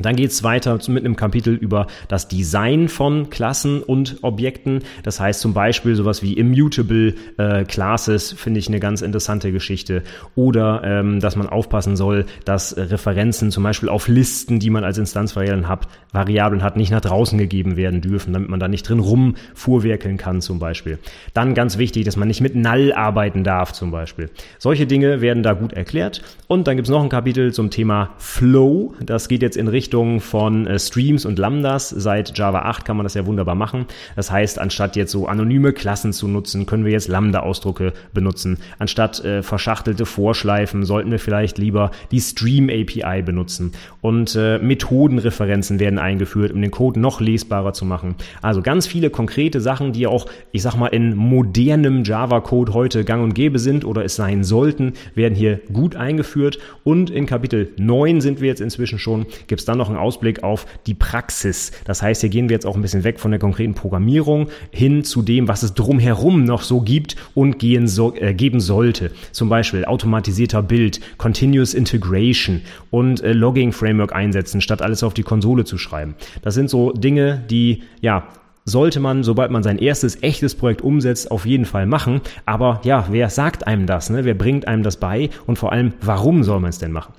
Dann 0.00 0.16
geht 0.16 0.30
es 0.30 0.42
weiter 0.42 0.78
mit 0.88 1.04
einem 1.04 1.16
Kapitel 1.16 1.54
über 1.54 1.86
das 2.08 2.28
Design 2.28 2.88
von 2.88 3.30
Klassen 3.30 3.82
und 3.82 4.18
Objekten. 4.22 4.80
Das 5.02 5.20
heißt 5.20 5.40
zum 5.40 5.54
Beispiel 5.54 5.94
sowas 5.94 6.22
wie 6.22 6.34
Immutable 6.34 7.14
äh, 7.36 7.64
Classes 7.64 8.32
finde 8.32 8.60
ich 8.60 8.68
eine 8.68 8.80
ganz 8.80 9.02
interessante 9.02 9.52
Geschichte. 9.52 10.02
Oder 10.34 10.82
ähm, 10.84 11.20
dass 11.20 11.36
man 11.36 11.48
aufpassen 11.48 11.96
soll, 11.96 12.26
dass 12.44 12.76
Referenzen 12.76 13.50
zum 13.50 13.62
Beispiel 13.62 13.88
auf 13.88 14.08
Listen, 14.08 14.58
die 14.60 14.70
man 14.70 14.84
als 14.84 14.98
Instanzvariablen 14.98 15.68
hat, 15.68 15.88
Variablen 16.12 16.62
hat, 16.62 16.76
nicht 16.76 16.90
nach 16.90 17.00
draußen 17.00 17.38
gegeben 17.38 17.76
werden 17.76 18.00
dürfen, 18.00 18.32
damit 18.32 18.48
man 18.48 18.60
da 18.60 18.68
nicht 18.68 18.88
drin 18.88 18.98
rumfuhrwerkeln 18.98 20.16
kann 20.16 20.40
zum 20.40 20.58
Beispiel. 20.58 20.98
Dann 21.34 21.54
ganz 21.54 21.78
wichtig, 21.78 22.04
dass 22.04 22.16
man 22.16 22.28
nicht 22.28 22.40
mit 22.40 22.54
Null 22.54 22.92
arbeiten 22.92 23.44
darf 23.44 23.72
zum 23.72 23.90
Beispiel. 23.90 24.30
Solche 24.58 24.86
Dinge 24.86 25.20
werden 25.20 25.42
da 25.42 25.52
gut 25.52 25.72
erklärt. 25.72 26.22
Und 26.46 26.66
dann 26.66 26.76
gibt 26.76 26.88
es 26.88 26.90
noch 26.92 27.02
ein 27.02 27.08
Kapitel 27.08 27.52
zum 27.52 27.70
Thema 27.70 28.10
Flow. 28.18 28.94
Das 29.04 29.28
geht 29.28 29.42
jetzt 29.42 29.56
in 29.56 29.68
Richtung 29.68 29.87
Richtung 29.88 30.20
von 30.20 30.66
äh, 30.66 30.78
Streams 30.78 31.24
und 31.24 31.38
Lambdas. 31.38 31.88
Seit 31.88 32.36
Java 32.36 32.58
8 32.58 32.84
kann 32.84 32.98
man 32.98 33.04
das 33.04 33.14
ja 33.14 33.24
wunderbar 33.24 33.54
machen. 33.54 33.86
Das 34.16 34.30
heißt, 34.30 34.58
anstatt 34.58 34.96
jetzt 34.96 35.12
so 35.12 35.26
anonyme 35.26 35.72
Klassen 35.72 36.12
zu 36.12 36.28
nutzen, 36.28 36.66
können 36.66 36.84
wir 36.84 36.92
jetzt 36.92 37.08
Lambda-Ausdrucke 37.08 37.94
benutzen. 38.12 38.58
Anstatt 38.78 39.24
äh, 39.24 39.42
verschachtelte 39.42 40.04
Vorschleifen 40.04 40.84
sollten 40.84 41.10
wir 41.10 41.18
vielleicht 41.18 41.56
lieber 41.56 41.90
die 42.10 42.20
Stream 42.20 42.68
API 42.68 43.22
benutzen. 43.22 43.72
Und 44.02 44.36
äh, 44.36 44.58
Methodenreferenzen 44.58 45.80
werden 45.80 45.98
eingeführt, 45.98 46.52
um 46.52 46.60
den 46.60 46.70
Code 46.70 47.00
noch 47.00 47.22
lesbarer 47.22 47.72
zu 47.72 47.86
machen. 47.86 48.14
Also 48.42 48.60
ganz 48.60 48.86
viele 48.86 49.08
konkrete 49.08 49.62
Sachen, 49.62 49.94
die 49.94 50.06
auch, 50.06 50.26
ich 50.52 50.60
sag 50.60 50.76
mal, 50.76 50.88
in 50.88 51.16
modernem 51.16 52.04
Java-Code 52.04 52.74
heute 52.74 53.06
gang 53.06 53.24
und 53.24 53.34
gäbe 53.34 53.58
sind 53.58 53.86
oder 53.86 54.04
es 54.04 54.16
sein 54.16 54.44
sollten, 54.44 54.92
werden 55.14 55.34
hier 55.34 55.60
gut 55.72 55.96
eingeführt. 55.96 56.58
Und 56.84 57.08
in 57.08 57.24
Kapitel 57.24 57.72
9 57.78 58.20
sind 58.20 58.42
wir 58.42 58.48
jetzt 58.48 58.60
inzwischen 58.60 58.98
schon, 58.98 59.24
gibt 59.46 59.60
es 59.60 59.64
dann 59.64 59.77
noch 59.78 59.88
einen 59.88 59.98
Ausblick 59.98 60.42
auf 60.42 60.66
die 60.86 60.94
Praxis. 60.94 61.72
Das 61.84 62.02
heißt, 62.02 62.20
hier 62.20 62.30
gehen 62.30 62.48
wir 62.48 62.54
jetzt 62.54 62.66
auch 62.66 62.76
ein 62.76 62.82
bisschen 62.82 63.04
weg 63.04 63.18
von 63.20 63.30
der 63.30 63.40
konkreten 63.40 63.74
Programmierung 63.74 64.48
hin 64.70 65.04
zu 65.04 65.22
dem, 65.22 65.48
was 65.48 65.62
es 65.62 65.74
drumherum 65.74 66.44
noch 66.44 66.62
so 66.62 66.80
gibt 66.80 67.16
und 67.34 67.58
gehen 67.58 67.88
so, 67.88 68.14
äh, 68.14 68.34
geben 68.34 68.60
sollte. 68.60 69.10
Zum 69.32 69.48
Beispiel 69.48 69.84
automatisierter 69.84 70.62
Bild, 70.62 71.00
Continuous 71.16 71.74
Integration 71.74 72.62
und 72.90 73.22
äh, 73.22 73.32
Logging 73.32 73.72
Framework 73.72 74.14
einsetzen, 74.14 74.60
statt 74.60 74.82
alles 74.82 75.02
auf 75.02 75.14
die 75.14 75.22
Konsole 75.22 75.64
zu 75.64 75.78
schreiben. 75.78 76.14
Das 76.42 76.54
sind 76.54 76.68
so 76.68 76.92
Dinge, 76.92 77.44
die 77.48 77.82
ja 78.00 78.28
sollte 78.68 79.00
man, 79.00 79.24
sobald 79.24 79.50
man 79.50 79.62
sein 79.62 79.78
erstes 79.78 80.22
echtes 80.22 80.54
Projekt 80.54 80.82
umsetzt, 80.82 81.30
auf 81.30 81.46
jeden 81.46 81.64
Fall 81.64 81.86
machen. 81.86 82.20
Aber 82.46 82.80
ja, 82.84 83.06
wer 83.10 83.30
sagt 83.30 83.66
einem 83.66 83.86
das? 83.86 84.10
Ne? 84.10 84.24
Wer 84.24 84.34
bringt 84.34 84.68
einem 84.68 84.82
das 84.82 84.98
bei? 84.98 85.30
Und 85.46 85.58
vor 85.58 85.72
allem, 85.72 85.94
warum 86.00 86.44
soll 86.44 86.60
man 86.60 86.70
es 86.70 86.78
denn 86.78 86.92
machen? 86.92 87.14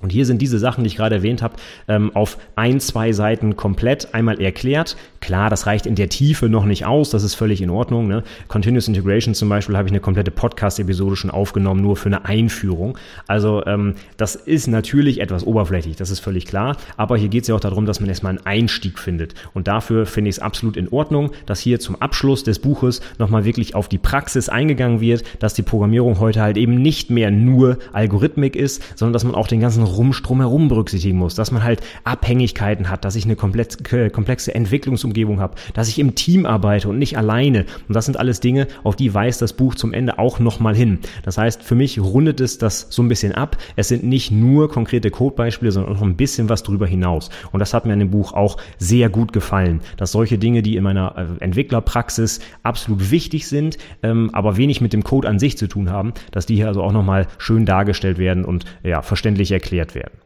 Und 0.00 0.10
hier 0.10 0.26
sind 0.26 0.40
diese 0.40 0.60
Sachen, 0.60 0.84
die 0.84 0.88
ich 0.88 0.96
gerade 0.96 1.16
erwähnt 1.16 1.42
habe, 1.42 1.56
ähm, 1.88 2.14
auf 2.14 2.38
ein, 2.54 2.78
zwei 2.78 3.12
Seiten 3.12 3.56
komplett 3.56 4.14
einmal 4.14 4.40
erklärt. 4.40 4.96
Klar, 5.18 5.50
das 5.50 5.66
reicht 5.66 5.86
in 5.86 5.96
der 5.96 6.08
Tiefe 6.08 6.48
noch 6.48 6.64
nicht 6.64 6.86
aus, 6.86 7.10
das 7.10 7.24
ist 7.24 7.34
völlig 7.34 7.60
in 7.60 7.70
Ordnung. 7.70 8.06
Ne? 8.06 8.22
Continuous 8.46 8.86
Integration 8.86 9.34
zum 9.34 9.48
Beispiel 9.48 9.76
habe 9.76 9.88
ich 9.88 9.92
eine 9.92 10.00
komplette 10.00 10.30
Podcast-Episode 10.30 11.16
schon 11.16 11.32
aufgenommen, 11.32 11.82
nur 11.82 11.96
für 11.96 12.06
eine 12.06 12.24
Einführung. 12.24 12.96
Also 13.26 13.66
ähm, 13.66 13.94
das 14.16 14.36
ist 14.36 14.68
natürlich 14.68 15.20
etwas 15.20 15.44
oberflächlich, 15.44 15.96
das 15.96 16.10
ist 16.10 16.20
völlig 16.20 16.46
klar. 16.46 16.76
Aber 16.96 17.16
hier 17.16 17.28
geht 17.28 17.42
es 17.42 17.48
ja 17.48 17.56
auch 17.56 17.60
darum, 17.60 17.84
dass 17.84 17.98
man 17.98 18.08
erstmal 18.08 18.30
einen 18.30 18.46
Einstieg 18.46 19.00
findet. 19.00 19.34
Und 19.52 19.66
dafür 19.66 20.06
finde 20.06 20.30
ich 20.30 20.36
es 20.36 20.42
absolut 20.42 20.76
in 20.76 20.88
Ordnung, 20.90 21.32
dass 21.46 21.58
hier 21.58 21.80
zum 21.80 22.00
Abschluss 22.00 22.44
des 22.44 22.60
Buches 22.60 23.00
nochmal 23.18 23.44
wirklich 23.44 23.74
auf 23.74 23.88
die 23.88 23.98
Praxis 23.98 24.48
eingegangen 24.48 25.00
wird, 25.00 25.24
dass 25.40 25.54
die 25.54 25.62
Programmierung 25.62 26.20
heute 26.20 26.40
halt 26.40 26.56
eben 26.56 26.80
nicht 26.80 27.10
mehr 27.10 27.32
nur 27.32 27.78
Algorithmik 27.92 28.54
ist, 28.54 28.80
sondern 28.96 29.12
dass 29.12 29.24
man 29.24 29.34
auch 29.34 29.48
den 29.48 29.58
ganzen 29.58 29.87
Rumstrom 29.96 30.40
herum 30.40 30.68
berücksichtigen 30.68 31.18
muss, 31.18 31.34
dass 31.34 31.50
man 31.50 31.64
halt 31.64 31.80
Abhängigkeiten 32.04 32.90
hat, 32.90 33.04
dass 33.04 33.16
ich 33.16 33.24
eine 33.24 33.36
komplexe 33.36 34.54
Entwicklungsumgebung 34.54 35.40
habe, 35.40 35.54
dass 35.74 35.88
ich 35.88 35.98
im 35.98 36.14
Team 36.14 36.46
arbeite 36.46 36.88
und 36.88 36.98
nicht 36.98 37.16
alleine. 37.16 37.64
Und 37.88 37.94
das 37.94 38.06
sind 38.06 38.18
alles 38.18 38.40
Dinge, 38.40 38.66
auf 38.84 38.96
die 38.96 39.12
weist 39.14 39.42
das 39.42 39.52
Buch 39.52 39.74
zum 39.74 39.92
Ende 39.92 40.18
auch 40.18 40.38
nochmal 40.38 40.74
hin. 40.74 40.98
Das 41.22 41.38
heißt, 41.38 41.62
für 41.62 41.74
mich 41.74 42.00
rundet 42.00 42.40
es 42.40 42.58
das 42.58 42.86
so 42.90 43.02
ein 43.02 43.08
bisschen 43.08 43.32
ab. 43.32 43.56
Es 43.76 43.88
sind 43.88 44.04
nicht 44.04 44.30
nur 44.30 44.70
konkrete 44.70 45.10
Codebeispiele, 45.10 45.72
sondern 45.72 45.96
auch 45.96 46.02
ein 46.02 46.16
bisschen 46.16 46.48
was 46.48 46.62
drüber 46.62 46.86
hinaus. 46.86 47.30
Und 47.52 47.60
das 47.60 47.74
hat 47.74 47.86
mir 47.86 47.92
in 47.92 48.00
dem 48.00 48.10
Buch 48.10 48.32
auch 48.32 48.58
sehr 48.78 49.08
gut 49.08 49.32
gefallen, 49.32 49.80
dass 49.96 50.12
solche 50.12 50.38
Dinge, 50.38 50.62
die 50.62 50.76
in 50.76 50.84
meiner 50.84 51.14
äh, 51.16 51.44
Entwicklerpraxis 51.44 52.40
absolut 52.62 53.10
wichtig 53.10 53.46
sind, 53.48 53.78
ähm, 54.02 54.30
aber 54.32 54.56
wenig 54.56 54.80
mit 54.80 54.92
dem 54.92 55.04
Code 55.04 55.28
an 55.28 55.38
sich 55.38 55.56
zu 55.58 55.66
tun 55.66 55.90
haben, 55.90 56.12
dass 56.30 56.46
die 56.46 56.56
hier 56.56 56.68
also 56.68 56.82
auch 56.82 56.92
nochmal 56.92 57.26
schön 57.38 57.64
dargestellt 57.64 58.18
werden 58.18 58.44
und 58.44 58.64
ja, 58.82 59.02
verständlich 59.02 59.52
erklärt 59.52 59.77
erklärt 59.78 59.94
werden. 59.94 60.18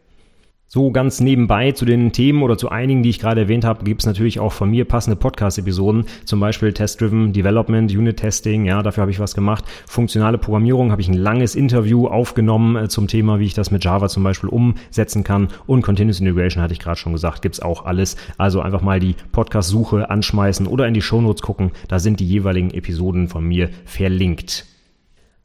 So 0.74 0.90
ganz 0.90 1.20
nebenbei 1.20 1.72
zu 1.72 1.84
den 1.84 2.12
Themen 2.12 2.42
oder 2.42 2.56
zu 2.56 2.70
einigen, 2.70 3.02
die 3.02 3.10
ich 3.10 3.18
gerade 3.18 3.42
erwähnt 3.42 3.62
habe, 3.62 3.84
gibt 3.84 4.00
es 4.00 4.06
natürlich 4.06 4.40
auch 4.40 4.52
von 4.52 4.70
mir 4.70 4.86
passende 4.86 5.16
Podcast-Episoden, 5.16 6.06
zum 6.24 6.40
Beispiel 6.40 6.72
Test-Driven 6.72 7.34
Development, 7.34 7.94
Unit-Testing, 7.94 8.64
ja, 8.64 8.82
dafür 8.82 9.02
habe 9.02 9.10
ich 9.10 9.20
was 9.20 9.34
gemacht. 9.34 9.66
Funktionale 9.86 10.38
Programmierung 10.38 10.90
habe 10.90 11.02
ich 11.02 11.08
ein 11.08 11.14
langes 11.14 11.56
Interview 11.56 12.06
aufgenommen 12.06 12.76
äh, 12.76 12.88
zum 12.88 13.06
Thema, 13.06 13.38
wie 13.38 13.44
ich 13.44 13.52
das 13.52 13.70
mit 13.70 13.84
Java 13.84 14.08
zum 14.08 14.22
Beispiel 14.22 14.48
umsetzen 14.48 15.24
kann. 15.24 15.48
Und 15.66 15.82
Continuous 15.82 16.20
Integration 16.20 16.62
hatte 16.62 16.72
ich 16.72 16.80
gerade 16.80 16.96
schon 16.96 17.12
gesagt, 17.12 17.42
gibt's 17.42 17.60
auch 17.60 17.84
alles. 17.84 18.16
Also 18.38 18.62
einfach 18.62 18.80
mal 18.80 18.98
die 18.98 19.14
Podcast-Suche 19.30 20.08
anschmeißen 20.08 20.66
oder 20.66 20.88
in 20.88 20.94
die 20.94 21.02
Shownotes 21.02 21.42
gucken, 21.42 21.72
da 21.88 21.98
sind 21.98 22.18
die 22.18 22.26
jeweiligen 22.26 22.70
Episoden 22.70 23.28
von 23.28 23.44
mir 23.44 23.68
verlinkt. 23.84 24.64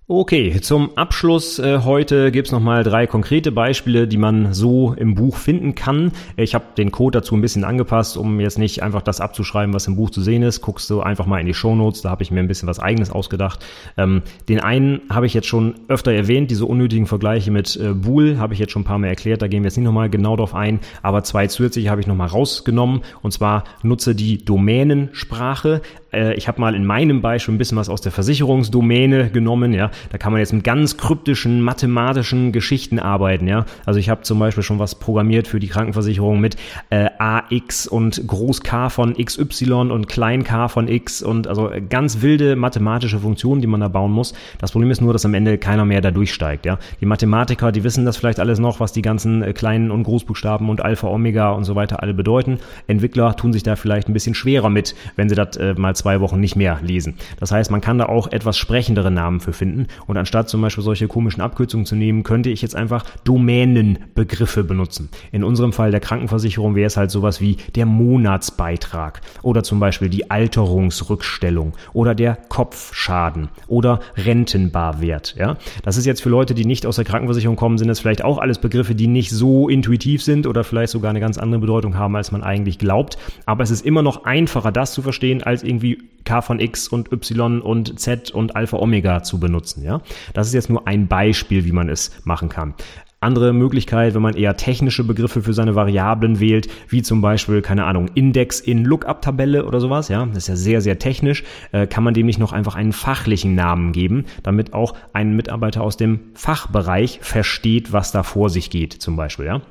Okay, 0.10 0.62
zum 0.62 0.98
Abschluss 0.98 1.60
äh, 1.60 1.80
heute 1.84 2.32
gibt's 2.32 2.54
noch 2.54 2.62
mal 2.62 2.86
drei 2.86 3.08
konkrete 3.08 3.52
Beispiele, 3.52 4.08
die 4.08 4.16
man 4.16 4.54
so 4.54 4.94
im 4.94 5.16
Buch 5.16 5.36
finden 5.36 5.76
kann. 5.76 6.14
Ich 6.38 6.56
habe 6.56 6.64
den 6.78 6.92
Code 6.92 7.20
dazu 7.20 7.36
ein 7.36 7.42
bisschen 7.42 7.66
angepasst, 7.66 8.16
um 8.16 8.40
jetzt 8.40 8.58
nicht 8.58 8.82
einfach 8.82 9.02
das 9.02 9.20
abzuschreiben, 9.20 9.74
was 9.74 9.86
im 9.86 9.98
Buch 9.98 10.10
zu 10.10 10.22
sehen 10.22 10.44
ist. 10.44 10.62
Guckst 10.62 10.90
du 10.90 11.02
einfach 11.02 11.26
mal 11.26 11.42
in 11.42 11.46
die 11.46 11.54
Shownotes, 11.54 12.04
da 12.04 12.10
habe 12.10 12.24
ich 12.24 12.32
mir 12.32 12.40
ein 12.40 12.48
bisschen 12.48 12.70
was 12.70 12.80
eigenes 12.80 13.12
ausgedacht. 13.12 13.66
Ähm, 13.98 14.22
den 14.48 14.62
einen 14.62 15.02
habe 15.10 15.26
ich 15.26 15.34
jetzt 15.34 15.48
schon 15.48 15.76
öfter 15.90 16.14
erwähnt, 16.14 16.52
diese 16.52 16.66
unnötigen 16.66 17.06
Vergleiche 17.06 17.52
mit 17.52 17.76
äh, 17.76 17.92
Bool 17.92 18.38
habe 18.38 18.54
ich 18.54 18.62
jetzt 18.62 18.72
schon 18.72 18.84
ein 18.84 18.86
paar 18.86 19.00
Mal 19.00 19.08
erklärt, 19.08 19.42
da 19.42 19.50
gehen 19.50 19.64
wir 19.64 19.68
jetzt 19.68 19.76
nicht 19.76 19.84
nochmal 19.84 20.10
genau 20.10 20.38
drauf 20.38 20.56
ein, 20.56 20.80
aber 21.02 21.26
zwei 21.26 21.48
zusätzliche 21.48 21.90
habe 21.90 22.00
ich 22.00 22.08
nochmal 22.08 22.30
rausgenommen 22.30 23.02
und 23.24 23.34
zwar 23.34 23.66
nutze 23.84 24.16
die 24.16 24.38
Domänensprache. 24.38 25.82
Äh, 26.12 26.34
ich 26.36 26.48
habe 26.48 26.62
mal 26.62 26.76
in 26.76 26.86
meinem 26.86 27.22
Beispiel 27.22 27.56
ein 27.56 27.58
bisschen 27.58 27.78
was 27.78 27.90
aus 27.90 28.02
der 28.02 28.12
Versicherungsdomäne 28.12 29.30
genommen, 29.30 29.74
ja. 29.74 29.92
Da 30.12 30.18
kann 30.18 30.32
man 30.32 30.40
jetzt 30.40 30.54
mit 30.54 30.64
ganz 30.64 30.98
kryptischen 30.98 31.62
mathematischen 31.62 32.52
Geschichten 32.52 33.00
arbeiten, 33.00 33.48
ja. 33.48 33.66
Also 33.86 34.00
ich 34.00 34.10
habe 34.10 34.22
zum 34.22 34.40
Beispiel 34.40 34.64
schon 34.64 34.80
was 34.80 34.96
programmiert 34.96 35.48
für 35.48 35.60
die 35.60 35.68
Krankenversicherung 35.68 36.40
mit 36.40 36.56
äh, 36.90 37.10
AX 37.18 37.88
und 37.88 38.28
Groß 38.28 38.62
K 38.62 38.90
von 38.90 39.14
XY 39.14 39.74
und 39.92 40.08
Klein 40.08 40.44
K 40.44 40.68
von 40.68 40.88
X 40.88 41.22
und 41.22 41.48
also 41.48 41.72
ganz 41.90 42.22
wilde 42.22 42.56
mathematische 42.56 43.20
Funktionen, 43.20 43.62
die 43.62 43.68
man 43.68 43.82
da 43.82 43.88
bauen 43.88 44.12
muss. 44.12 44.34
Das 44.60 44.72
Problem 44.72 44.92
ist 44.92 45.02
nur, 45.02 45.14
dass 45.14 45.26
am 45.26 45.34
Ende 45.34 45.58
keiner 45.58 45.86
mehr 45.86 46.02
da 46.02 46.12
durchsteigt, 46.12 46.66
ja. 46.66 46.80
Die 47.02 47.06
Mathematiker, 47.06 47.72
die 47.72 47.84
wissen 47.84 48.06
das 48.06 48.18
vielleicht 48.18 48.40
alles 48.40 48.60
noch, 48.60 48.80
was 48.80 48.94
die 48.94 49.02
ganzen 49.02 49.42
äh, 49.42 49.54
kleinen 49.54 49.92
und 49.92 50.04
Großbuchstaben 50.04 50.70
und 50.70 50.82
Alpha, 50.82 51.08
Omega 51.08 51.52
und 51.52 51.64
so 51.64 51.76
weiter 51.76 52.02
alle 52.02 52.14
bedeuten. 52.14 52.60
Entwickler 52.88 53.36
tun 53.36 53.54
sich 53.54 53.64
da 53.64 53.76
vielleicht 53.76 54.08
ein 54.08 54.14
bisschen 54.14 54.36
schwerer 54.36 54.70
mit, 54.70 54.96
wenn 55.16 55.30
sie 55.30 55.36
das 55.36 55.58
äh, 55.58 55.74
mal 55.74 55.96
zwei 55.98 56.22
Wochen 56.22 56.40
nicht 56.40 56.56
mehr 56.56 56.80
lesen. 56.82 57.16
Das 57.40 57.52
heißt, 57.52 57.72
man 57.72 57.82
kann 57.82 57.98
da 57.98 58.06
auch 58.06 58.32
etwas 58.32 58.58
sprechendere 58.58 59.12
Namen 59.12 59.40
für 59.40 59.54
finden. 59.54 59.88
Und 60.06 60.18
anstatt 60.18 60.50
zum 60.50 60.62
Beispiel 60.62 60.84
solche 60.84 61.08
komischen 61.08 61.42
Abkürzungen 61.42 61.86
zu 61.86 61.96
nehmen, 61.96 62.24
könnte 62.24 62.50
ich 62.50 62.62
jetzt 62.62 62.76
einfach 62.76 63.06
Domänenbegriffe 63.24 64.64
benutzen. 64.64 65.10
In 65.32 65.44
unserem 65.44 65.74
Fall 65.74 65.92
der 65.92 66.00
Krankenversicherung 66.00 66.76
wäre 66.76 66.88
es 66.88 66.98
halt 66.98 67.12
sowas 67.12 67.42
wie 67.42 67.58
der 67.76 67.86
Monatsbeitrag 67.86 69.22
oder 69.42 69.64
zum 69.64 69.80
Beispiel 69.80 70.10
die 70.10 70.30
Alterungsrückstellung 70.30 71.74
oder 71.94 72.16
der 72.16 72.36
Kopfschaden 72.36 73.50
oder 73.68 74.00
Rentenbarwert. 74.16 75.36
Ja, 75.38 75.58
das 75.84 75.98
ist 75.98 76.06
jetzt 76.06 76.22
für 76.22 76.30
Leute, 76.30 76.54
die 76.54 76.66
nicht 76.66 76.86
aus 76.86 76.98
der 76.98 77.06
Krankenversicherung 77.06 77.56
kommen, 77.56 77.78
sind 77.78 77.90
es 77.90 78.00
vielleicht 78.00 78.24
auch 78.24 78.38
alles 78.38 78.60
Begriffe, 78.60 78.96
die 78.96 79.08
nicht 79.08 79.32
so 79.32 79.70
intuitiv 79.70 80.24
sind 80.24 80.48
oder 80.48 80.64
vielleicht 80.64 80.92
sogar 80.92 81.10
eine 81.10 81.20
ganz 81.20 81.38
andere 81.38 81.62
Bedeutung 81.62 81.98
haben, 81.98 82.16
als 82.16 82.32
man 82.32 82.44
eigentlich 82.44 82.80
glaubt. 82.80 83.18
Aber 83.46 83.64
es 83.64 83.72
ist 83.72 83.86
immer 83.86 84.02
noch 84.02 84.26
einfacher, 84.26 84.72
das 84.72 84.94
zu 84.94 85.02
verstehen, 85.02 85.44
als 85.44 85.64
irgendwie 85.64 85.87
K 86.28 86.42
von 86.42 86.60
X 86.60 86.90
und 86.90 87.12
Y 87.12 87.62
und 87.62 88.00
Z 88.00 88.32
und 88.32 88.56
Alpha 88.56 88.78
Omega 88.78 89.24
zu 89.24 89.40
benutzen. 89.40 89.84
Ja, 89.84 90.02
das 90.34 90.48
ist 90.48 90.54
jetzt 90.54 90.70
nur 90.70 90.88
ein 90.88 91.08
Beispiel, 91.08 91.64
wie 91.66 91.72
man 91.72 91.88
es 91.88 92.12
machen 92.26 92.50
kann. 92.50 92.74
Andere 93.20 93.52
Möglichkeit, 93.52 94.14
wenn 94.14 94.22
man 94.22 94.36
eher 94.36 94.58
technische 94.58 95.04
Begriffe 95.04 95.42
für 95.42 95.54
seine 95.54 95.74
Variablen 95.74 96.40
wählt, 96.40 96.68
wie 96.90 97.02
zum 97.02 97.20
Beispiel, 97.20 97.64
keine 97.64 97.86
Ahnung, 97.86 98.10
Index 98.14 98.60
in 98.60 98.86
Lookup-Tabelle 98.86 99.66
oder 99.66 99.80
sowas, 99.80 100.08
ja, 100.08 100.24
das 100.28 100.38
ist 100.38 100.48
ja 100.50 100.56
sehr, 100.56 100.82
sehr 100.82 101.00
technisch, 101.00 101.44
äh, 101.72 101.88
kann 101.88 102.04
man 102.04 102.14
dem 102.14 102.28
nicht 102.28 102.38
noch 102.38 102.54
einfach 102.54 102.76
einen 102.76 102.94
fachlichen 102.94 103.56
Namen 103.56 103.92
geben, 103.92 104.26
damit 104.44 104.74
auch 104.74 104.94
ein 105.14 105.36
Mitarbeiter 105.36 105.82
aus 105.82 105.98
dem 105.98 106.20
Fachbereich 106.36 107.18
versteht, 107.24 107.92
was 107.92 108.12
da 108.12 108.22
vor 108.22 108.52
sich 108.52 108.70
geht, 108.70 108.94
zum 108.94 109.16
Beispiel, 109.16 109.46
ja. 109.46 109.62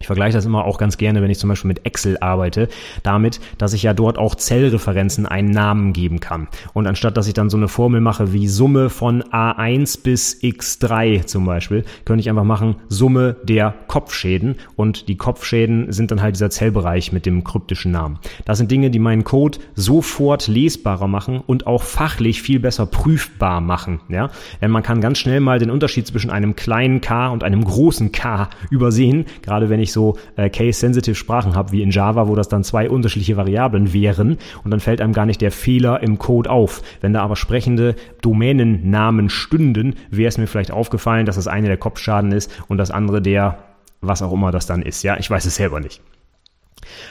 Ich 0.00 0.06
vergleiche 0.06 0.36
das 0.36 0.44
immer 0.44 0.64
auch 0.64 0.78
ganz 0.78 0.96
gerne, 0.96 1.22
wenn 1.22 1.30
ich 1.30 1.38
zum 1.38 1.48
Beispiel 1.48 1.68
mit 1.68 1.84
Excel 1.86 2.18
arbeite, 2.18 2.68
damit, 3.02 3.40
dass 3.58 3.72
ich 3.72 3.82
ja 3.82 3.94
dort 3.94 4.18
auch 4.18 4.34
Zellreferenzen 4.34 5.26
einen 5.26 5.50
Namen 5.50 5.92
geben 5.92 6.20
kann. 6.20 6.48
Und 6.72 6.86
anstatt, 6.86 7.16
dass 7.16 7.26
ich 7.26 7.34
dann 7.34 7.50
so 7.50 7.56
eine 7.56 7.68
Formel 7.68 8.00
mache 8.00 8.32
wie 8.32 8.48
Summe 8.48 8.90
von 8.90 9.22
A1 9.22 10.02
bis 10.02 10.40
X3 10.42 11.26
zum 11.26 11.44
Beispiel, 11.44 11.84
könnte 12.04 12.20
ich 12.20 12.30
einfach 12.30 12.44
machen 12.44 12.76
Summe 12.88 13.36
der 13.42 13.74
Kopfschäden 13.86 14.56
und 14.76 15.08
die 15.08 15.16
Kopfschäden 15.16 15.92
sind 15.92 16.10
dann 16.10 16.22
halt 16.22 16.34
dieser 16.34 16.50
Zellbereich 16.50 17.12
mit 17.12 17.26
dem 17.26 17.44
kryptischen 17.44 17.92
Namen. 17.92 18.18
Das 18.44 18.58
sind 18.58 18.70
Dinge, 18.70 18.90
die 18.90 18.98
meinen 18.98 19.24
Code 19.24 19.58
sofort 19.74 20.46
lesbarer 20.48 21.08
machen 21.08 21.42
und 21.46 21.66
auch 21.66 21.82
fachlich 21.82 22.42
viel 22.42 22.60
besser 22.60 22.86
prüfbar 22.86 23.60
machen. 23.60 24.00
Ja? 24.08 24.30
Denn 24.60 24.70
man 24.70 24.82
kann 24.82 25.00
ganz 25.00 25.18
schnell 25.18 25.40
mal 25.40 25.58
den 25.58 25.70
Unterschied 25.70 26.06
zwischen 26.06 26.30
einem 26.30 26.56
kleinen 26.56 27.00
K 27.00 27.28
und 27.28 27.44
einem 27.44 27.64
großen 27.64 28.12
K 28.12 28.48
übersehen, 28.70 29.26
gerade 29.42 29.70
wenn 29.70 29.80
ich 29.80 29.87
ich 29.88 29.92
so 29.92 30.16
äh, 30.36 30.48
case-sensitive 30.48 31.14
Sprachen 31.14 31.54
habe, 31.54 31.72
wie 31.72 31.82
in 31.82 31.90
Java, 31.90 32.28
wo 32.28 32.34
das 32.34 32.48
dann 32.48 32.64
zwei 32.64 32.88
unterschiedliche 32.88 33.36
Variablen 33.36 33.92
wären 33.92 34.38
und 34.64 34.70
dann 34.70 34.80
fällt 34.80 35.00
einem 35.00 35.12
gar 35.12 35.26
nicht 35.26 35.40
der 35.40 35.50
Fehler 35.50 36.02
im 36.02 36.18
Code 36.18 36.50
auf. 36.50 36.82
Wenn 37.00 37.12
da 37.12 37.22
aber 37.22 37.36
sprechende 37.36 37.96
Domänennamen 38.22 39.30
stünden, 39.30 39.94
wäre 40.10 40.28
es 40.28 40.38
mir 40.38 40.46
vielleicht 40.46 40.70
aufgefallen, 40.70 41.26
dass 41.26 41.36
das 41.36 41.48
eine 41.48 41.68
der 41.68 41.76
Kopfschaden 41.76 42.32
ist 42.32 42.50
und 42.68 42.78
das 42.78 42.90
andere 42.90 43.20
der 43.22 43.58
was 44.00 44.22
auch 44.22 44.32
immer 44.32 44.52
das 44.52 44.66
dann 44.66 44.82
ist. 44.82 45.02
Ja, 45.02 45.16
ich 45.18 45.28
weiß 45.28 45.44
es 45.44 45.56
selber 45.56 45.80
nicht. 45.80 46.00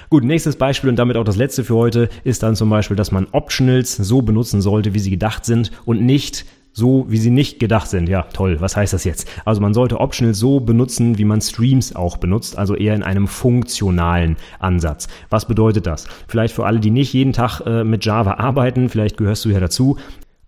Gut, 0.09 0.23
nächstes 0.23 0.55
Beispiel 0.55 0.89
und 0.89 0.95
damit 0.97 1.17
auch 1.17 1.23
das 1.23 1.35
letzte 1.35 1.63
für 1.63 1.75
heute 1.75 2.09
ist 2.23 2.43
dann 2.43 2.55
zum 2.55 2.69
Beispiel, 2.69 2.95
dass 2.95 3.11
man 3.11 3.27
Optionals 3.31 3.95
so 3.95 4.21
benutzen 4.21 4.61
sollte, 4.61 4.93
wie 4.93 4.99
sie 4.99 5.09
gedacht 5.09 5.45
sind 5.45 5.71
und 5.85 6.01
nicht 6.01 6.45
so, 6.77 7.05
wie 7.09 7.17
sie 7.17 7.31
nicht 7.31 7.59
gedacht 7.59 7.89
sind. 7.89 8.07
Ja, 8.07 8.21
toll. 8.21 8.57
Was 8.59 8.77
heißt 8.77 8.93
das 8.93 9.03
jetzt? 9.03 9.27
Also 9.45 9.61
man 9.61 9.73
sollte 9.73 9.99
Optionals 9.99 10.37
so 10.37 10.59
benutzen, 10.59 11.17
wie 11.17 11.25
man 11.25 11.41
Streams 11.41 11.95
auch 11.95 12.17
benutzt, 12.17 12.55
also 12.55 12.75
eher 12.75 12.93
in 12.93 13.01
einem 13.01 13.27
funktionalen 13.27 14.37
Ansatz. 14.59 15.07
Was 15.31 15.47
bedeutet 15.47 15.87
das? 15.87 16.07
Vielleicht 16.27 16.53
für 16.53 16.67
alle, 16.67 16.79
die 16.79 16.91
nicht 16.91 17.13
jeden 17.13 17.33
Tag 17.33 17.61
äh, 17.61 17.83
mit 17.83 18.05
Java 18.05 18.35
arbeiten, 18.35 18.89
vielleicht 18.89 19.17
gehörst 19.17 19.43
du 19.45 19.49
ja 19.49 19.59
dazu. 19.59 19.97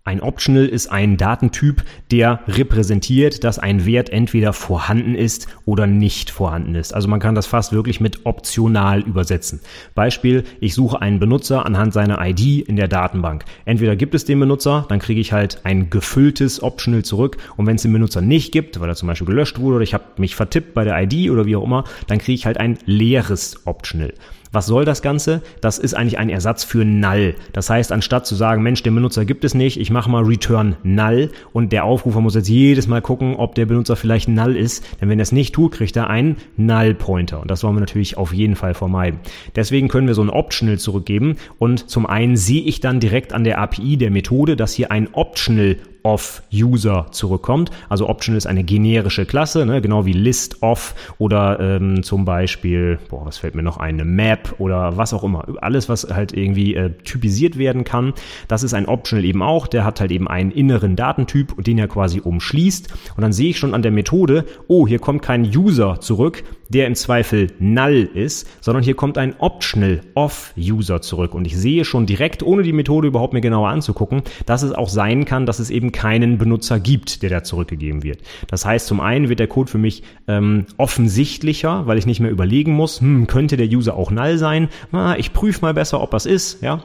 Ein 0.02 0.22
Optional 0.22 0.64
ist 0.64 0.86
ein 0.86 1.18
Datentyp, 1.18 1.84
der 2.10 2.40
repräsentiert, 2.48 3.44
dass 3.44 3.58
ein 3.58 3.84
Wert 3.84 4.08
entweder 4.08 4.54
vorhanden 4.54 5.14
ist 5.14 5.46
oder 5.66 5.86
nicht 5.86 6.30
vorhanden 6.30 6.74
ist. 6.74 6.94
Also 6.94 7.06
man 7.06 7.20
kann 7.20 7.34
das 7.34 7.46
fast 7.46 7.72
wirklich 7.72 8.00
mit 8.00 8.24
optional 8.24 9.02
übersetzen. 9.02 9.60
Beispiel, 9.94 10.44
ich 10.58 10.74
suche 10.74 11.02
einen 11.02 11.20
Benutzer 11.20 11.66
anhand 11.66 11.92
seiner 11.92 12.18
ID 12.26 12.66
in 12.66 12.76
der 12.76 12.88
Datenbank. 12.88 13.44
Entweder 13.66 13.94
gibt 13.94 14.14
es 14.14 14.24
den 14.24 14.40
Benutzer, 14.40 14.86
dann 14.88 15.00
kriege 15.00 15.20
ich 15.20 15.34
halt 15.34 15.66
ein 15.66 15.90
gefülltes 15.90 16.62
Optional 16.62 17.04
zurück 17.04 17.36
und 17.58 17.66
wenn 17.66 17.76
es 17.76 17.82
den 17.82 17.92
Benutzer 17.92 18.22
nicht 18.22 18.52
gibt, 18.52 18.80
weil 18.80 18.88
er 18.88 18.96
zum 18.96 19.06
Beispiel 19.06 19.26
gelöscht 19.26 19.58
wurde 19.58 19.76
oder 19.76 19.84
ich 19.84 19.92
habe 19.92 20.04
mich 20.16 20.34
vertippt 20.34 20.72
bei 20.72 20.84
der 20.84 20.98
ID 20.98 21.30
oder 21.30 21.44
wie 21.44 21.56
auch 21.56 21.64
immer, 21.64 21.84
dann 22.06 22.18
kriege 22.18 22.36
ich 22.36 22.46
halt 22.46 22.56
ein 22.56 22.78
leeres 22.86 23.66
Optional. 23.66 24.14
Was 24.52 24.66
soll 24.66 24.84
das 24.84 25.00
Ganze? 25.00 25.42
Das 25.60 25.78
ist 25.78 25.94
eigentlich 25.94 26.18
ein 26.18 26.28
Ersatz 26.28 26.64
für 26.64 26.84
null. 26.84 27.36
Das 27.52 27.70
heißt, 27.70 27.92
anstatt 27.92 28.26
zu 28.26 28.34
sagen, 28.34 28.64
Mensch, 28.64 28.82
den 28.82 28.96
Benutzer 28.96 29.24
gibt 29.24 29.44
es 29.44 29.54
nicht, 29.54 29.78
ich 29.78 29.90
mache 29.90 30.10
mal 30.10 30.24
return 30.24 30.76
null 30.82 31.30
und 31.52 31.70
der 31.70 31.84
Aufrufer 31.84 32.20
muss 32.20 32.34
jetzt 32.34 32.48
jedes 32.48 32.88
Mal 32.88 33.00
gucken, 33.00 33.36
ob 33.36 33.54
der 33.54 33.66
Benutzer 33.66 33.94
vielleicht 33.94 34.28
null 34.28 34.56
ist, 34.56 34.84
denn 35.00 35.08
wenn 35.08 35.20
er 35.20 35.22
es 35.22 35.30
nicht 35.30 35.54
tut, 35.54 35.72
kriegt 35.72 35.96
er 35.96 36.10
einen 36.10 36.36
null 36.56 36.94
Pointer 36.94 37.40
und 37.40 37.48
das 37.48 37.62
wollen 37.62 37.76
wir 37.76 37.80
natürlich 37.80 38.16
auf 38.16 38.32
jeden 38.32 38.56
Fall 38.56 38.74
vermeiden. 38.74 39.20
Deswegen 39.54 39.86
können 39.86 40.08
wir 40.08 40.14
so 40.14 40.22
ein 40.22 40.30
Optional 40.30 40.78
zurückgeben 40.78 41.36
und 41.58 41.88
zum 41.88 42.06
einen 42.06 42.36
sehe 42.36 42.62
ich 42.62 42.80
dann 42.80 42.98
direkt 42.98 43.32
an 43.32 43.44
der 43.44 43.58
API 43.58 43.98
der 43.98 44.10
Methode, 44.10 44.56
dass 44.56 44.72
hier 44.72 44.90
ein 44.90 45.10
Optional 45.12 45.76
of 46.02 46.42
User 46.52 47.06
zurückkommt. 47.10 47.70
Also 47.88 48.08
Optional 48.08 48.38
ist 48.38 48.46
eine 48.46 48.64
generische 48.64 49.26
Klasse, 49.26 49.66
ne, 49.66 49.80
genau 49.80 50.04
wie 50.06 50.12
List 50.12 50.62
of 50.62 50.94
oder 51.18 51.60
ähm, 51.60 52.02
zum 52.02 52.24
Beispiel, 52.24 52.98
boah, 53.08 53.26
was 53.26 53.38
fällt 53.38 53.54
mir 53.54 53.62
noch 53.62 53.76
ein, 53.76 53.90
eine 54.00 54.04
Map 54.04 54.54
oder 54.58 54.96
was 54.96 55.12
auch 55.12 55.24
immer. 55.24 55.44
Alles, 55.60 55.88
was 55.88 56.04
halt 56.04 56.32
irgendwie 56.32 56.74
äh, 56.74 56.90
typisiert 57.04 57.58
werden 57.58 57.84
kann, 57.84 58.14
das 58.48 58.62
ist 58.62 58.74
ein 58.74 58.86
Optional 58.86 59.24
eben 59.24 59.42
auch. 59.42 59.66
Der 59.66 59.84
hat 59.84 60.00
halt 60.00 60.10
eben 60.10 60.28
einen 60.28 60.50
inneren 60.50 60.96
Datentyp 60.96 61.50
den 61.62 61.78
er 61.78 61.88
quasi 61.88 62.20
umschließt. 62.20 62.88
Und 63.16 63.22
dann 63.22 63.32
sehe 63.32 63.50
ich 63.50 63.58
schon 63.58 63.74
an 63.74 63.82
der 63.82 63.90
Methode, 63.90 64.44
oh, 64.68 64.86
hier 64.86 64.98
kommt 64.98 65.22
kein 65.22 65.44
User 65.44 66.00
zurück, 66.00 66.42
der 66.68 66.86
im 66.86 66.94
Zweifel 66.94 67.48
null 67.58 68.08
ist, 68.14 68.48
sondern 68.60 68.82
hier 68.84 68.94
kommt 68.94 69.18
ein 69.18 69.34
Optional 69.38 70.00
of 70.14 70.54
User 70.56 71.02
zurück. 71.02 71.34
Und 71.34 71.46
ich 71.46 71.56
sehe 71.56 71.84
schon 71.84 72.06
direkt, 72.06 72.42
ohne 72.42 72.62
die 72.62 72.72
Methode 72.72 73.08
überhaupt 73.08 73.32
mir 73.32 73.40
genauer 73.40 73.68
anzugucken, 73.68 74.22
dass 74.46 74.62
es 74.62 74.72
auch 74.72 74.88
sein 74.88 75.24
kann, 75.24 75.46
dass 75.46 75.58
es 75.58 75.70
eben 75.70 75.89
keinen 75.92 76.38
Benutzer 76.38 76.80
gibt, 76.80 77.22
der 77.22 77.30
da 77.30 77.42
zurückgegeben 77.42 78.02
wird. 78.02 78.20
Das 78.48 78.64
heißt, 78.64 78.86
zum 78.86 79.00
einen 79.00 79.28
wird 79.28 79.40
der 79.40 79.48
Code 79.48 79.70
für 79.70 79.78
mich 79.78 80.02
ähm, 80.28 80.66
offensichtlicher, 80.76 81.86
weil 81.86 81.98
ich 81.98 82.06
nicht 82.06 82.20
mehr 82.20 82.30
überlegen 82.30 82.72
muss, 82.72 83.00
hm, 83.00 83.26
könnte 83.26 83.56
der 83.56 83.66
User 83.66 83.94
auch 83.94 84.10
null 84.10 84.38
sein? 84.38 84.68
Na, 84.92 85.18
ich 85.18 85.32
prüfe 85.32 85.62
mal 85.62 85.74
besser, 85.74 86.00
ob 86.00 86.10
das 86.10 86.26
ist, 86.26 86.62
ja. 86.62 86.82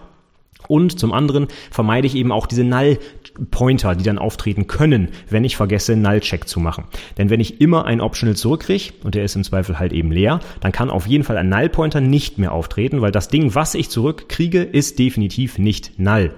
Und 0.68 1.00
zum 1.00 1.14
anderen 1.14 1.48
vermeide 1.72 2.08
ich 2.08 2.16
eben 2.16 2.32
auch 2.32 2.48
diese 2.48 2.64
Null-Pointer, 2.64 3.96
die 3.96 4.04
dann 4.04 4.18
auftreten 4.18 4.68
können, 4.68 5.10
wenn 5.30 5.44
ich 5.44 5.56
vergesse, 5.56 5.96
Null-Check 5.96 6.48
zu 6.48 6.60
machen. 6.60 6.86
Denn 7.18 7.30
wenn 7.30 7.40
ich 7.40 7.62
immer 7.62 7.86
ein 7.86 8.02
Optional 8.02 8.36
zurückkriege, 8.36 8.94
und 9.04 9.16
der 9.16 9.24
ist 9.24 9.36
im 9.36 9.44
Zweifel 9.44 9.80
halt 9.80 9.94
eben 9.94 10.12
leer, 10.12 10.40
dann 10.62 10.72
kann 10.72 10.90
auf 10.90 11.08
jeden 11.08 11.24
Fall 11.24 11.38
ein 11.38 11.50
Null-Pointer 11.50 12.02
nicht 12.02 12.38
mehr 12.38 12.52
auftreten, 12.52 13.02
weil 13.02 13.12
das 13.12 13.28
Ding, 13.28 13.54
was 13.56 13.76
ich 13.76 13.90
zurückkriege, 13.90 14.64
ist 14.64 15.00
definitiv 15.00 15.58
nicht 15.58 16.00
Null. 16.00 16.34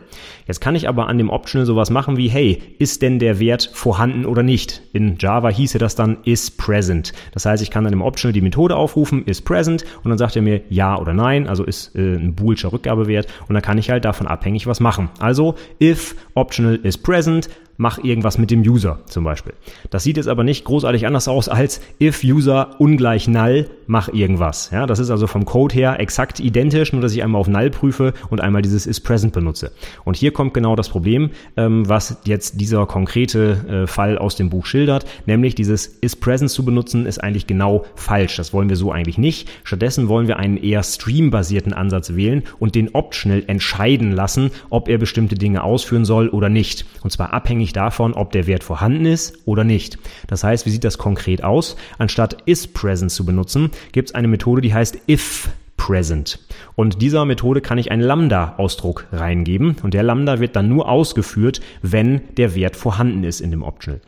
Jetzt 0.47 0.61
kann 0.61 0.75
ich 0.75 0.87
aber 0.87 1.07
an 1.07 1.17
dem 1.17 1.29
Optional 1.29 1.65
sowas 1.65 1.89
machen 1.89 2.17
wie, 2.17 2.29
hey, 2.29 2.61
ist 2.79 3.01
denn 3.01 3.19
der 3.19 3.39
Wert 3.39 3.69
vorhanden 3.73 4.25
oder 4.25 4.43
nicht? 4.43 4.81
In 4.93 5.17
Java 5.19 5.49
hieße 5.49 5.77
das 5.77 5.95
dann 5.95 6.17
is 6.23 6.49
present. 6.49 7.13
Das 7.33 7.45
heißt, 7.45 7.61
ich 7.61 7.69
kann 7.69 7.85
an 7.85 7.91
dem 7.91 8.01
Optional 8.01 8.33
die 8.33 8.41
Methode 8.41 8.75
aufrufen, 8.75 9.25
is 9.25 9.41
present, 9.41 9.83
und 10.03 10.09
dann 10.09 10.17
sagt 10.17 10.35
er 10.35 10.41
mir 10.41 10.61
ja 10.69 10.97
oder 10.97 11.13
nein, 11.13 11.47
also 11.47 11.63
ist 11.63 11.95
äh, 11.95 12.15
ein 12.15 12.33
boolscher 12.33 12.71
Rückgabewert, 12.71 13.27
und 13.47 13.53
dann 13.53 13.61
kann 13.61 13.77
ich 13.77 13.89
halt 13.89 14.05
davon 14.05 14.27
abhängig 14.27 14.67
was 14.67 14.79
machen. 14.79 15.09
Also 15.19 15.55
if 15.81 16.15
optional 16.33 16.79
is 16.81 16.97
present, 16.97 17.49
mach 17.77 18.03
irgendwas 18.03 18.37
mit 18.37 18.51
dem 18.51 18.61
User 18.61 18.99
zum 19.05 19.23
Beispiel. 19.23 19.53
Das 19.89 20.03
sieht 20.03 20.17
jetzt 20.17 20.27
aber 20.27 20.43
nicht 20.43 20.65
großartig 20.65 21.05
anders 21.07 21.27
aus 21.27 21.47
als 21.47 21.81
if 22.01 22.23
User 22.23 22.75
ungleich 22.79 23.27
null, 23.27 23.69
mach 23.85 24.09
irgendwas. 24.09 24.71
Ja, 24.71 24.85
das 24.85 24.99
ist 24.99 25.09
also 25.09 25.27
vom 25.27 25.45
Code 25.45 25.73
her 25.73 25.99
exakt 25.99 26.39
identisch, 26.39 26.91
nur 26.91 27.01
dass 27.01 27.13
ich 27.13 27.23
einmal 27.23 27.39
auf 27.39 27.47
null 27.47 27.69
prüfe 27.69 28.13
und 28.29 28.41
einmal 28.41 28.61
dieses 28.61 28.85
is 28.85 28.99
present 28.99 29.33
benutze. 29.33 29.71
Und 30.03 30.17
hier 30.17 30.31
kommt 30.31 30.53
genau 30.53 30.75
das 30.75 30.89
Problem, 30.89 31.31
ähm, 31.55 31.87
was 31.87 32.17
jetzt 32.25 32.59
dieser 32.59 32.85
konkrete 32.85 33.83
äh, 33.83 33.87
Fall 33.87 34.17
aus 34.17 34.35
dem 34.35 34.49
Buch 34.49 34.65
schildert, 34.65 35.05
nämlich 35.25 35.55
dieses 35.55 35.87
is 35.87 36.15
present 36.15 36.51
zu 36.51 36.65
benutzen 36.65 37.05
ist 37.05 37.23
eigentlich 37.23 37.47
genau 37.47 37.85
falsch. 37.95 38.37
Das 38.37 38.53
wollen 38.53 38.69
wir 38.69 38.75
so 38.75 38.91
eigentlich 38.91 39.17
nicht. 39.17 39.49
Stattdessen 39.63 40.07
wollen 40.07 40.27
wir 40.27 40.37
einen 40.37 40.57
eher 40.57 40.83
streambasierten 40.83 41.73
Ansatz 41.73 42.15
wählen 42.15 42.43
und 42.59 42.75
den 42.75 42.89
optional 42.93 43.43
entscheiden 43.47 44.11
lassen, 44.11 44.51
ob 44.69 44.89
er 44.89 44.97
bestimmte 44.97 45.35
Dinge 45.35 45.63
ausführen 45.63 46.05
soll 46.05 46.29
oder 46.29 46.49
nicht. 46.49 46.85
Und 47.03 47.11
zwar 47.11 47.33
abhängig 47.33 47.66
abhängig 47.67 47.73
davon, 47.73 48.13
ob 48.13 48.31
der 48.31 48.47
Wert 48.47 48.63
vorhanden 48.63 49.05
ist 49.05 49.39
oder 49.45 49.63
nicht. 49.63 49.97
Das 50.27 50.43
heißt, 50.43 50.65
wie 50.65 50.69
sieht 50.69 50.83
das 50.83 50.97
konkret 50.97 51.43
aus? 51.43 51.75
Anstatt 51.97 52.43
isPresent 52.45 53.11
zu 53.11 53.25
benutzen, 53.25 53.71
gibt 53.91 54.09
es 54.09 54.15
eine 54.15 54.27
Methode, 54.27 54.61
die 54.61 54.73
heißt 54.73 54.99
if 55.07 55.49
present. 55.75 56.39
Und 56.75 57.01
dieser 57.01 57.25
Methode 57.25 57.61
kann 57.61 57.77
ich 57.77 57.91
einen 57.91 58.01
Lambda-Ausdruck 58.01 59.07
reingeben 59.11 59.77
und 59.83 59.93
der 59.93 60.03
Lambda 60.03 60.39
wird 60.39 60.55
dann 60.55 60.69
nur 60.69 60.89
ausgeführt, 60.89 61.61
wenn 61.81 62.21
der 62.37 62.55
Wert 62.55 62.75
vorhanden 62.75 63.23
ist 63.23 63.41
in 63.41 63.51
dem 63.51 63.63
Optional. 63.63 64.01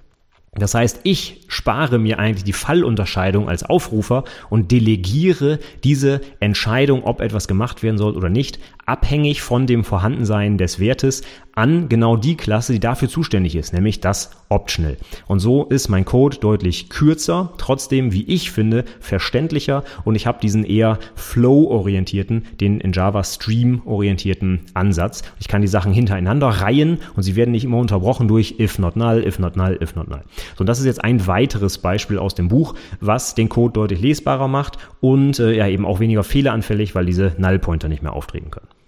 Das 0.56 0.74
heißt, 0.74 1.02
ich 1.04 1.46
spare 1.48 2.00
mir 2.00 2.18
eigentlich 2.18 2.44
die 2.44 2.54
Fallunterscheidung 2.54 3.48
als 3.48 3.64
Aufrufer 3.64 4.24
und 4.50 4.72
delegiere 4.72 5.60
diese 5.84 6.22
Entscheidung, 6.40 7.04
ob 7.04 7.22
etwas 7.22 7.48
gemacht 7.48 7.84
werden 7.84 8.00
soll 8.00 8.18
oder 8.18 8.30
nicht, 8.30 8.60
abhängig 8.90 9.44
von 9.44 9.68
dem 9.68 9.84
Vorhandensein 9.84 10.58
des 10.58 10.80
Wertes 10.80 11.22
an 11.54 11.90
genau 11.90 12.16
die 12.16 12.36
Klasse, 12.36 12.74
die 12.74 12.80
dafür 12.80 13.08
zuständig 13.10 13.56
ist, 13.56 13.74
nämlich 13.74 14.00
das 14.00 14.32
Optional. 14.50 14.98
Und 15.28 15.40
so 15.40 15.66
ist 15.66 15.90
mein 15.90 16.06
Code 16.06 16.38
deutlich 16.38 16.90
kürzer, 16.90 17.54
trotzdem, 17.58 18.14
wie 18.14 18.24
ich 18.24 18.50
finde, 18.50 18.86
verständlicher 19.00 19.84
und 20.06 20.16
ich 20.16 20.26
habe 20.26 20.40
diesen 20.42 20.64
eher 20.64 20.98
Flow-orientierten, 21.16 22.46
den 22.60 22.80
in 22.80 22.94
Java 22.94 23.24
Stream-orientierten 23.24 24.62
Ansatz. 24.74 25.22
Ich 25.40 25.48
kann 25.48 25.62
die 25.62 25.68
Sachen 25.68 25.94
hintereinander 25.94 26.48
reihen 26.48 26.98
und 27.16 27.22
sie 27.24 27.36
werden 27.36 27.52
nicht 27.52 27.66
immer 27.66 27.78
unterbrochen 27.78 28.28
durch 28.28 28.56
if 28.60 28.80
not 28.80 28.96
null, 28.96 29.24
if 29.24 29.38
not 29.38 29.56
null, 29.56 29.78
if 29.82 29.96
not 29.96 30.08
null. 30.08 30.24
So, 30.56 30.62
und 30.62 30.68
das 30.68 30.80
ist 30.80 30.86
jetzt 30.86 31.04
ein 31.04 31.28
weiteres 31.28 31.78
Beispiel 31.78 32.18
aus 32.18 32.34
dem 32.34 32.48
Buch, 32.48 32.74
was 33.02 33.36
den 33.36 33.50
Code 33.50 33.74
deutlich 33.74 34.02
lesbarer 34.02 34.48
macht 34.48 34.78
und 35.00 35.38
äh, 35.38 35.52
ja 35.52 35.68
eben 35.68 35.86
auch 35.86 36.00
weniger 36.00 36.24
fehleranfällig, 36.24 36.96
weil 36.96 37.06
diese 37.06 37.34
Null-Pointer 37.38 37.88
nicht 37.88 38.02
mehr 38.02 38.14
auftreten 38.14 38.50
können. 38.50 38.79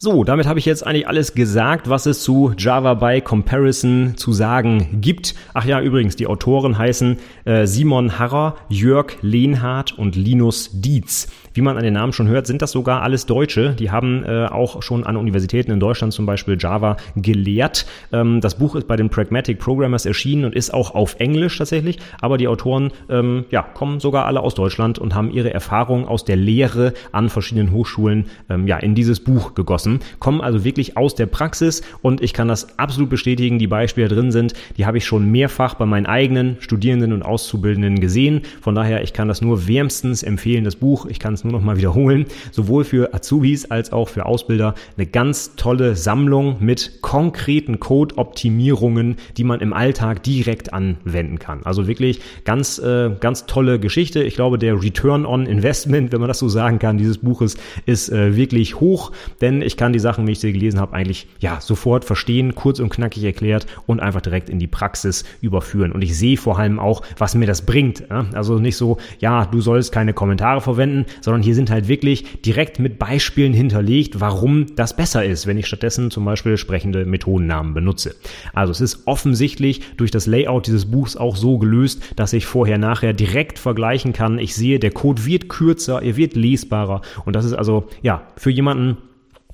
So, 0.00 0.22
damit 0.22 0.46
habe 0.46 0.60
ich 0.60 0.64
jetzt 0.64 0.86
eigentlich 0.86 1.08
alles 1.08 1.34
gesagt, 1.34 1.90
was 1.90 2.06
es 2.06 2.22
zu 2.22 2.52
Java 2.56 2.94
by 2.94 3.20
Comparison 3.20 4.16
zu 4.16 4.32
sagen 4.32 5.00
gibt. 5.00 5.34
Ach 5.54 5.64
ja, 5.64 5.80
übrigens, 5.80 6.14
die 6.14 6.28
Autoren 6.28 6.78
heißen 6.78 7.16
äh, 7.44 7.66
Simon 7.66 8.16
Harrer, 8.16 8.54
Jörg 8.68 9.16
Lehnhardt 9.22 9.98
und 9.98 10.14
Linus 10.14 10.70
Dietz. 10.72 11.26
Wie 11.52 11.62
man 11.62 11.76
an 11.76 11.82
den 11.82 11.94
Namen 11.94 12.12
schon 12.12 12.28
hört, 12.28 12.46
sind 12.46 12.62
das 12.62 12.70
sogar 12.70 13.02
alles 13.02 13.26
Deutsche. 13.26 13.70
Die 13.70 13.90
haben 13.90 14.22
äh, 14.22 14.46
auch 14.46 14.80
schon 14.82 15.02
an 15.02 15.16
Universitäten 15.16 15.72
in 15.72 15.80
Deutschland 15.80 16.12
zum 16.12 16.26
Beispiel 16.26 16.56
Java 16.56 16.96
gelehrt. 17.16 17.84
Ähm, 18.12 18.40
das 18.40 18.56
Buch 18.56 18.76
ist 18.76 18.86
bei 18.86 18.94
den 18.94 19.10
Pragmatic 19.10 19.58
Programmers 19.58 20.06
erschienen 20.06 20.44
und 20.44 20.54
ist 20.54 20.72
auch 20.72 20.94
auf 20.94 21.16
Englisch 21.18 21.58
tatsächlich. 21.58 21.98
Aber 22.20 22.38
die 22.38 22.46
Autoren 22.46 22.92
ähm, 23.10 23.46
ja, 23.50 23.62
kommen 23.62 23.98
sogar 23.98 24.26
alle 24.26 24.42
aus 24.42 24.54
Deutschland 24.54 25.00
und 25.00 25.16
haben 25.16 25.32
ihre 25.32 25.52
Erfahrungen 25.52 26.04
aus 26.04 26.24
der 26.24 26.36
Lehre 26.36 26.94
an 27.10 27.28
verschiedenen 27.30 27.72
Hochschulen 27.72 28.26
ähm, 28.48 28.68
ja, 28.68 28.76
in 28.76 28.94
dieses 28.94 29.18
Buch 29.18 29.54
gegossen. 29.54 29.87
Kommen 30.18 30.40
also 30.40 30.64
wirklich 30.64 30.96
aus 30.96 31.14
der 31.14 31.26
Praxis 31.26 31.82
und 32.02 32.22
ich 32.22 32.32
kann 32.32 32.48
das 32.48 32.78
absolut 32.78 33.10
bestätigen. 33.10 33.58
Die 33.58 33.66
Beispiele 33.66 34.08
drin 34.08 34.30
sind, 34.30 34.54
die 34.76 34.86
habe 34.86 34.98
ich 34.98 35.04
schon 35.04 35.30
mehrfach 35.30 35.74
bei 35.74 35.86
meinen 35.86 36.06
eigenen 36.06 36.56
Studierenden 36.60 37.12
und 37.12 37.22
Auszubildenden 37.22 38.00
gesehen. 38.00 38.42
Von 38.60 38.74
daher, 38.74 39.02
ich 39.02 39.12
kann 39.12 39.28
das 39.28 39.40
nur 39.40 39.66
wärmstens 39.66 40.22
empfehlen, 40.22 40.64
das 40.64 40.76
Buch. 40.76 41.06
Ich 41.06 41.18
kann 41.18 41.34
es 41.34 41.44
nur 41.44 41.52
noch 41.52 41.62
mal 41.62 41.76
wiederholen, 41.76 42.26
sowohl 42.52 42.84
für 42.84 43.14
Azubis 43.14 43.70
als 43.70 43.92
auch 43.92 44.08
für 44.08 44.26
Ausbilder 44.26 44.74
eine 44.96 45.06
ganz 45.06 45.56
tolle 45.56 45.96
Sammlung 45.96 46.56
mit 46.60 47.00
konkreten 47.00 47.80
Code-Optimierungen, 47.80 49.16
die 49.36 49.44
man 49.44 49.60
im 49.60 49.72
Alltag 49.72 50.22
direkt 50.22 50.72
anwenden 50.72 51.38
kann. 51.38 51.62
Also 51.64 51.86
wirklich 51.86 52.20
ganz, 52.44 52.78
äh, 52.78 53.10
ganz 53.20 53.46
tolle 53.46 53.78
Geschichte. 53.80 54.22
Ich 54.22 54.34
glaube, 54.34 54.58
der 54.58 54.82
Return 54.82 55.24
on 55.24 55.46
Investment, 55.46 56.12
wenn 56.12 56.20
man 56.20 56.28
das 56.28 56.38
so 56.38 56.48
sagen 56.48 56.78
kann, 56.78 56.98
dieses 56.98 57.18
Buches 57.18 57.56
ist 57.86 58.10
äh, 58.10 58.36
wirklich 58.36 58.80
hoch, 58.80 59.12
denn 59.40 59.62
ich 59.62 59.76
kann 59.78 59.94
die 59.94 59.98
Sachen, 59.98 60.26
wie 60.26 60.32
ich 60.32 60.40
sie 60.40 60.52
gelesen 60.52 60.80
habe, 60.80 60.92
eigentlich 60.94 61.26
ja 61.40 61.60
sofort 61.60 62.04
verstehen, 62.04 62.54
kurz 62.54 62.80
und 62.80 62.90
knackig 62.90 63.24
erklärt 63.24 63.66
und 63.86 64.00
einfach 64.00 64.20
direkt 64.20 64.50
in 64.50 64.58
die 64.58 64.66
Praxis 64.66 65.24
überführen. 65.40 65.92
Und 65.92 66.02
ich 66.02 66.18
sehe 66.18 66.36
vor 66.36 66.58
allem 66.58 66.78
auch, 66.78 67.02
was 67.16 67.34
mir 67.34 67.46
das 67.46 67.64
bringt. 67.64 68.04
Ja? 68.10 68.26
Also 68.34 68.58
nicht 68.58 68.76
so, 68.76 68.98
ja, 69.20 69.46
du 69.46 69.60
sollst 69.60 69.92
keine 69.92 70.12
Kommentare 70.12 70.60
verwenden, 70.60 71.06
sondern 71.20 71.42
hier 71.42 71.54
sind 71.54 71.70
halt 71.70 71.88
wirklich 71.88 72.42
direkt 72.42 72.78
mit 72.78 72.98
Beispielen 72.98 73.54
hinterlegt, 73.54 74.20
warum 74.20 74.74
das 74.76 74.94
besser 74.94 75.24
ist, 75.24 75.46
wenn 75.46 75.56
ich 75.56 75.66
stattdessen 75.66 76.10
zum 76.10 76.24
Beispiel 76.24 76.56
sprechende 76.56 77.06
Methodennamen 77.06 77.74
benutze. 77.74 78.14
Also 78.52 78.72
es 78.72 78.80
ist 78.80 79.06
offensichtlich 79.06 79.80
durch 79.96 80.10
das 80.10 80.26
Layout 80.26 80.66
dieses 80.66 80.90
Buchs 80.90 81.16
auch 81.16 81.36
so 81.36 81.58
gelöst, 81.58 82.02
dass 82.16 82.32
ich 82.32 82.46
vorher 82.46 82.78
nachher 82.78 83.12
direkt 83.12 83.58
vergleichen 83.58 84.12
kann. 84.12 84.38
Ich 84.38 84.54
sehe, 84.54 84.78
der 84.78 84.90
Code 84.90 85.24
wird 85.24 85.48
kürzer, 85.48 86.02
er 86.02 86.16
wird 86.16 86.34
lesbarer 86.34 87.02
und 87.24 87.36
das 87.36 87.44
ist 87.44 87.52
also 87.52 87.88
ja 88.02 88.22
für 88.36 88.50
jemanden 88.50 88.96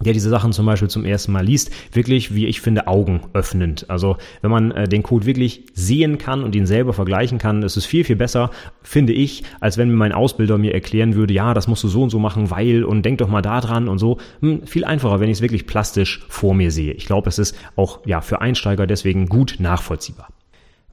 der 0.00 0.12
diese 0.12 0.28
Sachen 0.28 0.52
zum 0.52 0.66
Beispiel 0.66 0.88
zum 0.88 1.04
ersten 1.04 1.30
Mal 1.30 1.44
liest, 1.44 1.70
wirklich, 1.92 2.34
wie 2.34 2.46
ich 2.46 2.60
finde, 2.60 2.88
augenöffnend. 2.88 3.88
Also 3.88 4.16
wenn 4.42 4.50
man 4.50 4.72
äh, 4.72 4.88
den 4.88 5.04
Code 5.04 5.24
wirklich 5.24 5.66
sehen 5.72 6.18
kann 6.18 6.42
und 6.42 6.56
ihn 6.56 6.66
selber 6.66 6.92
vergleichen 6.92 7.38
kann, 7.38 7.62
ist 7.62 7.76
es 7.76 7.86
viel, 7.86 8.02
viel 8.02 8.16
besser, 8.16 8.50
finde 8.82 9.12
ich, 9.12 9.44
als 9.60 9.78
wenn 9.78 9.94
mein 9.94 10.12
Ausbilder 10.12 10.58
mir 10.58 10.74
erklären 10.74 11.14
würde, 11.14 11.32
ja, 11.32 11.54
das 11.54 11.68
musst 11.68 11.84
du 11.84 11.88
so 11.88 12.02
und 12.02 12.10
so 12.10 12.18
machen, 12.18 12.50
weil 12.50 12.82
und 12.82 13.04
denk 13.04 13.18
doch 13.18 13.28
mal 13.28 13.42
da 13.42 13.60
dran 13.60 13.86
und 13.88 13.98
so. 13.98 14.18
Hm, 14.40 14.66
viel 14.66 14.84
einfacher, 14.84 15.20
wenn 15.20 15.30
ich 15.30 15.38
es 15.38 15.42
wirklich 15.42 15.66
plastisch 15.66 16.26
vor 16.28 16.54
mir 16.54 16.72
sehe. 16.72 16.92
Ich 16.92 17.06
glaube, 17.06 17.28
es 17.28 17.38
ist 17.38 17.56
auch 17.76 18.04
ja 18.04 18.20
für 18.20 18.40
Einsteiger 18.40 18.88
deswegen 18.88 19.26
gut 19.26 19.56
nachvollziehbar. 19.60 20.28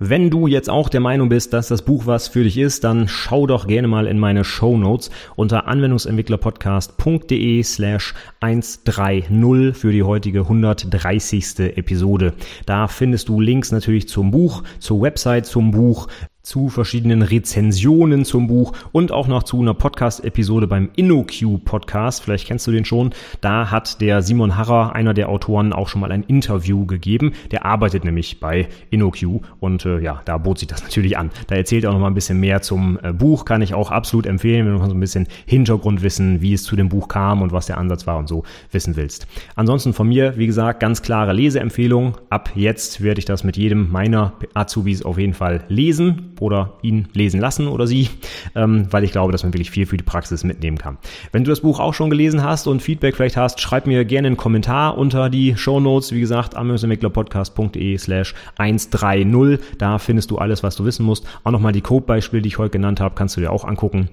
Wenn 0.04 0.32
du 0.32 0.48
jetzt 0.48 0.68
auch 0.68 0.90
der 0.90 1.00
Meinung 1.00 1.30
bist, 1.30 1.54
dass 1.54 1.68
das 1.68 1.84
Buch 1.84 2.08
was 2.08 2.28
für 2.28 2.44
dich 2.44 2.58
ist, 2.58 2.84
dann 2.84 3.08
schau 3.08 3.46
doch 3.46 3.68
gerne 3.68 3.88
mal 3.88 4.08
in 4.08 4.18
meine 4.18 4.44
Show 4.44 4.76
Notes 4.76 5.12
unter 5.36 5.68
anwendungsentwicklerpodcast.de 5.68 7.62
slash 7.62 8.16
130 8.40 9.78
für 9.78 9.92
die 9.92 10.02
heutige 10.02 10.40
130. 10.40 11.60
Episode. 11.78 12.34
Da 12.66 12.88
findest 12.88 13.30
du 13.30 13.40
Links 13.40 13.72
natürlich 13.72 14.10
zum 14.10 14.32
Buch, 14.32 14.64
zur 14.80 15.04
Website 15.04 15.46
zum 15.46 15.70
Buch, 15.70 16.08
zu 16.44 16.70
verschiedenen 16.70 17.22
Rezensionen 17.22 18.26
zum 18.26 18.48
Buch 18.48 18.74
und 18.92 19.12
auch 19.12 19.28
noch 19.28 19.44
zu 19.44 19.62
einer 19.62 19.74
Podcast-Episode 19.74 20.68
beim 20.68 20.90
InnoQ 20.96 21.64
Podcast. 21.64 22.24
Vielleicht 22.24 22.48
kennst 22.48 22.66
du 22.66 22.72
den 22.72 22.84
schon. 22.86 23.12
Da 23.42 23.70
hat 23.70 24.02
der 24.02 24.22
Simon 24.22 24.58
Harrer, 24.58 24.94
einer 24.94 25.14
der 25.14 25.30
Autoren, 25.30 25.72
auch 25.72 25.88
schon 25.88 26.02
mal 26.02 26.12
ein 26.12 26.24
Interview 26.24 26.86
gegeben. 26.86 27.34
Der 27.52 27.66
arbeitet 27.66 28.04
nämlich 28.04 28.40
bei 28.40 28.68
InnoQ 28.90 29.42
und 29.60 29.86
äh, 29.86 30.00
ja, 30.00 30.22
da 30.26 30.38
bot 30.38 30.58
sich 30.58 30.68
das 30.68 30.84
natürlich 30.84 31.18
an. 31.18 31.30
Da 31.48 31.56
erzählt 31.56 31.84
er 31.84 31.92
auch 31.92 31.94
noch 31.94 32.02
mal 32.02 32.08
ein 32.08 32.16
bisschen 32.16 32.40
mehr 32.40 32.62
zum 32.62 33.00
äh, 33.04 33.14
Buch. 33.14 33.46
Kann 33.46 33.62
ich 33.62 33.74
auch 33.74 33.92
absolut 33.92 34.26
empfehlen, 34.26 34.66
wenn 34.66 34.74
du 34.74 34.86
so 34.86 34.92
ein 34.92 35.00
bisschen 35.00 35.28
Hintergrund 35.46 36.02
wissen, 36.02 36.42
wie 36.42 36.54
es 36.54 36.64
zu 36.64 36.76
dem 36.76 36.90
Buch 36.90 37.08
kam 37.08 37.42
und 37.42 37.52
was 37.52 37.68
der 37.68 37.78
Ansatz 37.78 38.08
war 38.08 38.18
und 38.18 38.28
so 38.28 38.44
wissen 38.72 38.96
willst. 38.96 39.28
Ansonsten 39.56 39.94
von 39.94 40.08
mir, 40.08 40.38
wie 40.38 40.48
gesagt, 40.48 40.80
ganz 40.80 41.04
klare 41.04 41.34
Leseempfehlung. 41.34 42.18
Ab 42.30 42.52
jetzt 42.56 43.02
werde 43.02 43.20
ich 43.20 43.26
das 43.26 43.44
mit 43.44 43.58
jedem 43.58 43.92
meiner 43.92 44.34
Azubis 44.56 45.04
auf 45.04 45.20
jeden 45.20 45.34
Fall 45.34 45.64
lesen 45.68 46.31
oder 46.42 46.74
ihn 46.82 47.08
lesen 47.14 47.40
lassen 47.40 47.68
oder 47.68 47.88
sie, 47.88 48.10
ähm, 48.56 48.88
weil 48.92 49.04
ich 49.04 49.12
glaube, 49.12 49.32
dass 49.32 49.44
man 49.44 49.54
wirklich 49.54 49.72
viel 49.72 49.86
für 49.86 49.96
die 49.96 50.04
Praxis 50.04 50.44
mitnehmen 50.44 50.78
kann. 50.78 50.98
Wenn 51.32 51.44
du 51.44 51.50
das 51.50 51.62
Buch 51.62 51.80
auch 51.80 51.94
schon 51.94 52.10
gelesen 52.10 52.44
hast 52.44 52.68
und 52.68 52.82
Feedback 52.82 53.16
vielleicht 53.16 53.38
hast, 53.38 53.62
schreib 53.62 53.86
mir 53.88 54.04
gerne 54.04 54.28
einen 54.28 54.38
Kommentar 54.38 54.98
unter 54.98 55.30
die 55.30 55.56
Show 55.56 55.80
Notes. 55.80 56.12
Wie 56.12 56.20
gesagt, 56.20 56.56
amösentwicklerpodcast.de 56.56 57.98
slash 57.98 58.34
130. 58.58 59.60
Da 59.78 60.00
findest 60.00 60.32
du 60.32 60.40
alles, 60.40 60.64
was 60.64 60.76
du 60.76 60.84
wissen 60.84 61.06
musst. 61.06 61.26
Auch 61.44 61.52
nochmal 61.52 61.74
die 61.74 61.82
Codebeispiele, 61.82 62.42
die 62.42 62.48
ich 62.48 62.58
heute 62.58 62.72
genannt 62.72 63.00
habe, 63.00 63.16
kannst 63.16 63.38
du 63.38 63.42
dir 63.42 63.52
auch 63.52 63.64
angucken. 63.64 64.10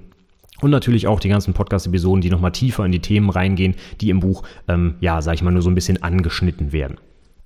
Und 0.60 0.70
natürlich 0.70 1.06
auch 1.06 1.20
die 1.20 1.28
ganzen 1.28 1.54
Podcast-Episoden, 1.54 2.20
die 2.20 2.30
nochmal 2.30 2.52
tiefer 2.52 2.84
in 2.84 2.92
die 2.92 3.00
Themen 3.00 3.30
reingehen, 3.30 3.74
die 4.00 4.10
im 4.10 4.20
Buch, 4.20 4.42
ähm, 4.66 4.96
ja, 5.00 5.22
sag 5.22 5.34
ich 5.34 5.42
mal, 5.42 5.52
nur 5.52 5.62
so 5.62 5.70
ein 5.70 5.74
bisschen 5.74 6.02
angeschnitten 6.02 6.72
werden. 6.72 6.98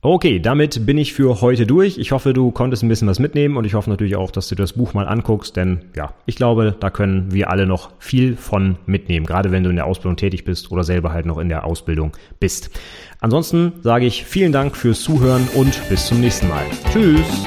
Okay, 0.04 0.40
damit 0.40 0.84
bin 0.84 0.98
ich 0.98 1.12
für 1.12 1.40
heute 1.42 1.64
durch. 1.64 1.96
Ich 1.96 2.10
hoffe, 2.10 2.32
du 2.32 2.50
konntest 2.50 2.82
ein 2.82 2.88
bisschen 2.88 3.06
was 3.06 3.20
mitnehmen 3.20 3.56
und 3.56 3.64
ich 3.64 3.74
hoffe 3.74 3.88
natürlich 3.88 4.16
auch, 4.16 4.32
dass 4.32 4.48
du 4.48 4.56
das 4.56 4.72
Buch 4.72 4.94
mal 4.94 5.06
anguckst, 5.06 5.54
denn 5.54 5.82
ja, 5.94 6.12
ich 6.26 6.34
glaube, 6.34 6.74
da 6.80 6.90
können 6.90 7.32
wir 7.32 7.50
alle 7.50 7.66
noch 7.66 7.92
viel 8.00 8.36
von 8.36 8.78
mitnehmen, 8.84 9.26
gerade 9.26 9.52
wenn 9.52 9.62
du 9.62 9.70
in 9.70 9.76
der 9.76 9.86
Ausbildung 9.86 10.16
tätig 10.16 10.44
bist 10.44 10.72
oder 10.72 10.82
selber 10.82 11.12
halt 11.12 11.24
noch 11.24 11.38
in 11.38 11.48
der 11.48 11.64
Ausbildung 11.64 12.16
bist. 12.40 12.70
Ansonsten 13.20 13.74
sage 13.82 14.04
ich 14.06 14.24
vielen 14.24 14.50
Dank 14.50 14.76
fürs 14.76 15.02
Zuhören 15.02 15.46
und 15.54 15.88
bis 15.88 16.08
zum 16.08 16.18
nächsten 16.18 16.48
Mal. 16.48 16.64
Tschüss! 16.92 17.46